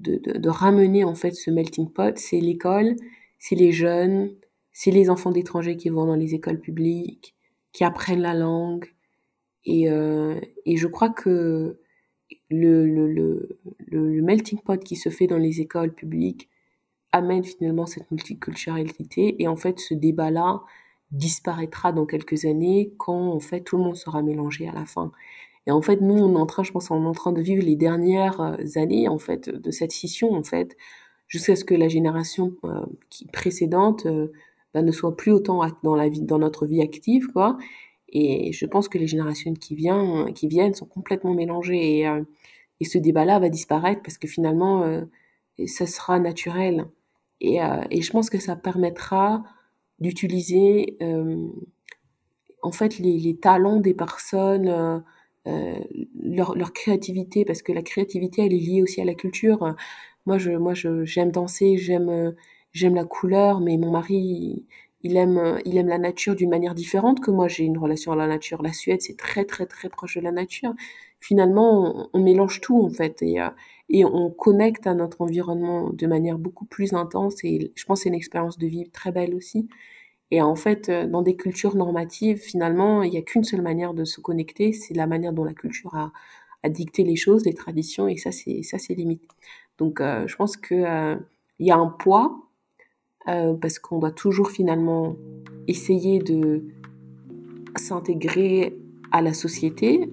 de, 0.00 0.48
ramener 0.48 1.04
en 1.04 1.14
fait 1.14 1.32
ce 1.32 1.50
melting 1.50 1.90
pot, 1.90 2.16
c'est 2.18 2.40
l'école, 2.40 2.96
c'est 3.38 3.54
les 3.54 3.72
jeunes, 3.72 4.34
c'est 4.72 4.90
les 4.90 5.10
enfants 5.10 5.30
d'étrangers 5.30 5.76
qui 5.76 5.88
vont 5.90 6.06
dans 6.06 6.16
les 6.16 6.34
écoles 6.34 6.60
publiques, 6.60 7.34
qui 7.72 7.84
apprennent 7.84 8.22
la 8.22 8.34
langue. 8.34 8.86
Et, 9.64 9.84
et 9.84 10.76
je 10.76 10.86
crois 10.86 11.10
que 11.10 11.78
le, 12.50 12.86
le, 13.86 14.22
melting 14.22 14.60
pot 14.60 14.82
qui 14.82 14.96
se 14.96 15.08
fait 15.08 15.26
dans 15.26 15.38
les 15.38 15.60
écoles 15.60 15.94
publiques 15.94 16.48
amène 17.12 17.44
finalement 17.44 17.86
cette 17.86 18.10
multiculturalité 18.10 19.42
et 19.42 19.48
en 19.48 19.56
fait 19.56 19.78
ce 19.80 19.94
débat-là 19.94 20.62
disparaîtra 21.10 21.92
dans 21.92 22.06
quelques 22.06 22.44
années 22.44 22.92
quand 22.98 23.32
en 23.32 23.40
fait 23.40 23.62
tout 23.62 23.76
le 23.76 23.84
monde 23.84 23.96
sera 23.96 24.22
mélangé 24.22 24.68
à 24.68 24.72
la 24.72 24.84
fin. 24.84 25.10
Et 25.70 25.72
en 25.72 25.82
fait 25.82 26.00
nous 26.00 26.16
on 26.16 26.34
est 26.34 26.40
en 26.40 26.46
train, 26.46 26.64
je 26.64 26.72
pense, 26.72 26.90
on 26.90 27.04
est 27.04 27.06
en 27.06 27.12
train 27.12 27.30
de 27.30 27.40
vivre 27.40 27.62
les 27.62 27.76
dernières 27.76 28.40
euh, 28.40 28.56
années 28.74 29.06
en 29.06 29.18
fait 29.20 29.48
de 29.48 29.70
cette 29.70 29.92
scission 29.92 30.32
en 30.32 30.42
fait 30.42 30.76
jusqu'à 31.28 31.54
ce 31.54 31.64
que 31.64 31.76
la 31.76 31.86
génération 31.86 32.56
euh, 32.64 32.84
qui 33.08 33.24
précédente 33.28 34.04
euh, 34.06 34.32
bah, 34.74 34.82
ne 34.82 34.90
soit 34.90 35.16
plus 35.16 35.30
autant 35.30 35.62
dans 35.84 35.94
la 35.94 36.08
vie, 36.08 36.22
dans 36.22 36.40
notre 36.40 36.66
vie 36.66 36.82
active 36.82 37.28
quoi. 37.28 37.56
Et 38.08 38.52
je 38.52 38.66
pense 38.66 38.88
que 38.88 38.98
les 38.98 39.06
générations 39.06 39.54
qui, 39.54 39.76
viennent, 39.76 40.34
qui 40.34 40.48
viennent 40.48 40.74
sont 40.74 40.86
complètement 40.86 41.34
mélangées. 41.34 42.00
Et, 42.00 42.10
et 42.80 42.84
ce 42.84 42.98
débat-là 42.98 43.38
va 43.38 43.48
disparaître 43.48 44.02
parce 44.02 44.18
que 44.18 44.26
finalement, 44.26 45.00
ça 45.66 45.86
sera 45.86 46.18
naturel. 46.18 46.86
Et, 47.40 47.58
et, 47.90 48.02
je 48.02 48.10
pense 48.10 48.28
que 48.28 48.40
ça 48.40 48.56
permettra 48.56 49.44
d'utiliser 50.00 50.98
en 52.62 52.72
fait 52.72 52.98
les, 52.98 53.36
talents 53.36 53.78
des 53.78 53.94
personnes, 53.94 55.04
leur, 55.46 56.54
leur, 56.56 56.72
créativité, 56.72 57.44
parce 57.44 57.62
que 57.62 57.72
la 57.72 57.82
créativité, 57.82 58.44
elle 58.44 58.52
est 58.52 58.58
liée 58.58 58.82
aussi 58.82 59.00
à 59.00 59.04
la 59.04 59.14
culture. 59.14 59.74
Moi, 60.26 60.38
je, 60.38 60.50
moi, 60.52 60.74
je, 60.74 61.04
j'aime 61.04 61.30
danser, 61.30 61.76
j'aime, 61.78 62.34
j'aime 62.72 62.94
la 62.94 63.04
couleur, 63.04 63.60
mais 63.60 63.76
mon 63.76 63.90
mari, 63.90 64.66
il 65.02 65.16
aime, 65.16 65.58
il 65.64 65.78
aime 65.78 65.88
la 65.88 65.98
nature 65.98 66.34
d'une 66.34 66.50
manière 66.50 66.74
différente 66.74 67.20
que 67.20 67.30
moi. 67.30 67.48
J'ai 67.48 67.64
une 67.64 67.78
relation 67.78 68.12
à 68.12 68.16
la 68.16 68.26
nature. 68.26 68.62
La 68.62 68.72
Suède, 68.72 69.00
c'est 69.00 69.16
très, 69.16 69.44
très, 69.44 69.66
très 69.66 69.88
proche 69.88 70.16
de 70.16 70.22
la 70.22 70.32
nature. 70.32 70.74
Finalement, 71.20 72.08
on, 72.12 72.20
mélange 72.20 72.60
tout 72.60 72.82
en 72.82 72.90
fait, 72.90 73.22
et, 73.22 73.38
et 73.90 74.04
on 74.04 74.30
connecte 74.30 74.86
à 74.86 74.94
notre 74.94 75.20
environnement 75.22 75.90
de 75.90 76.06
manière 76.06 76.38
beaucoup 76.38 76.64
plus 76.66 76.94
intense. 76.94 77.44
Et 77.44 77.72
je 77.74 77.84
pense 77.84 78.00
que 78.00 78.02
c'est 78.04 78.08
une 78.10 78.14
expérience 78.14 78.58
de 78.58 78.66
vie 78.66 78.90
très 78.90 79.12
belle 79.12 79.34
aussi. 79.34 79.68
Et 80.30 80.42
en 80.42 80.54
fait, 80.54 80.88
euh, 80.88 81.06
dans 81.06 81.22
des 81.22 81.36
cultures 81.36 81.76
normatives, 81.76 82.38
finalement, 82.38 83.02
il 83.02 83.10
n'y 83.10 83.18
a 83.18 83.22
qu'une 83.22 83.44
seule 83.44 83.62
manière 83.62 83.94
de 83.94 84.04
se 84.04 84.20
connecter, 84.20 84.72
c'est 84.72 84.94
la 84.94 85.06
manière 85.06 85.32
dont 85.32 85.44
la 85.44 85.54
culture 85.54 85.94
a, 85.94 86.12
dicté 86.68 87.04
les 87.04 87.16
choses, 87.16 87.46
les 87.46 87.54
traditions, 87.54 88.06
et 88.06 88.18
ça, 88.18 88.32
c'est 88.32 88.62
ça, 88.62 88.78
c'est 88.78 88.94
limite. 88.94 89.22
Donc, 89.78 90.00
euh, 90.00 90.26
je 90.26 90.36
pense 90.36 90.58
que 90.58 90.74
euh, 90.74 91.16
il 91.58 91.66
y 91.66 91.70
a 91.70 91.76
un 91.76 91.86
poids 91.86 92.50
euh, 93.28 93.54
parce 93.54 93.78
qu'on 93.78 93.98
doit 93.98 94.12
toujours 94.12 94.50
finalement 94.50 95.16
essayer 95.68 96.18
de 96.18 96.64
s'intégrer 97.76 98.76
à 99.10 99.22
la 99.22 99.32
société 99.32 100.10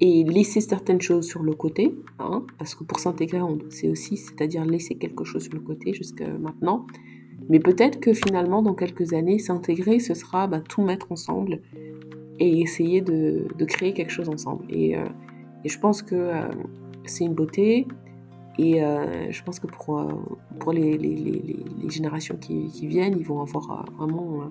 et 0.00 0.24
laisser 0.24 0.60
certaines 0.60 1.00
choses 1.00 1.26
sur 1.26 1.42
le 1.42 1.54
côté, 1.54 1.94
hein, 2.18 2.44
parce 2.58 2.74
que 2.74 2.84
pour 2.84 2.98
s'intégrer, 2.98 3.40
c'est 3.70 3.88
aussi, 3.88 4.16
c'est-à-dire 4.16 4.64
laisser 4.64 4.96
quelque 4.96 5.24
chose 5.24 5.44
sur 5.44 5.54
le 5.54 5.60
côté 5.60 5.94
jusqu'à 5.94 6.28
maintenant. 6.28 6.86
Mais 7.48 7.58
peut-être 7.58 8.00
que 8.00 8.14
finalement, 8.14 8.62
dans 8.62 8.74
quelques 8.74 9.12
années, 9.12 9.38
s'intégrer, 9.38 9.98
ce 9.98 10.14
sera 10.14 10.46
bah, 10.46 10.60
tout 10.60 10.82
mettre 10.82 11.12
ensemble 11.12 11.60
et 12.40 12.60
essayer 12.60 13.00
de, 13.00 13.46
créer 13.66 13.92
quelque 13.92 14.10
chose 14.10 14.28
ensemble. 14.28 14.64
Et, 14.68 14.96
euh, 14.96 15.04
je 15.64 15.78
pense 15.78 16.02
que 16.02 16.14
euh, 16.14 16.48
c'est 17.04 17.24
une 17.24 17.34
beauté. 17.34 17.86
Et 18.58 18.82
euh, 18.82 19.30
je 19.30 19.42
pense 19.42 19.58
que 19.58 19.66
pour, 19.66 20.72
les, 20.72 20.98
générations 21.88 22.36
qui, 22.36 22.86
viennent, 22.86 23.16
ils 23.18 23.26
vont 23.26 23.40
avoir 23.40 23.84
vraiment 23.98 24.48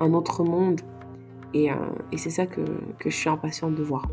un 0.00 0.12
autre 0.14 0.44
monde. 0.44 0.80
Et, 1.54 1.68
c'est 2.16 2.30
ça 2.30 2.46
que 2.46 2.62
je 3.04 3.10
suis 3.10 3.28
impatiente 3.28 3.74
de 3.74 3.82
voir. 3.82 4.06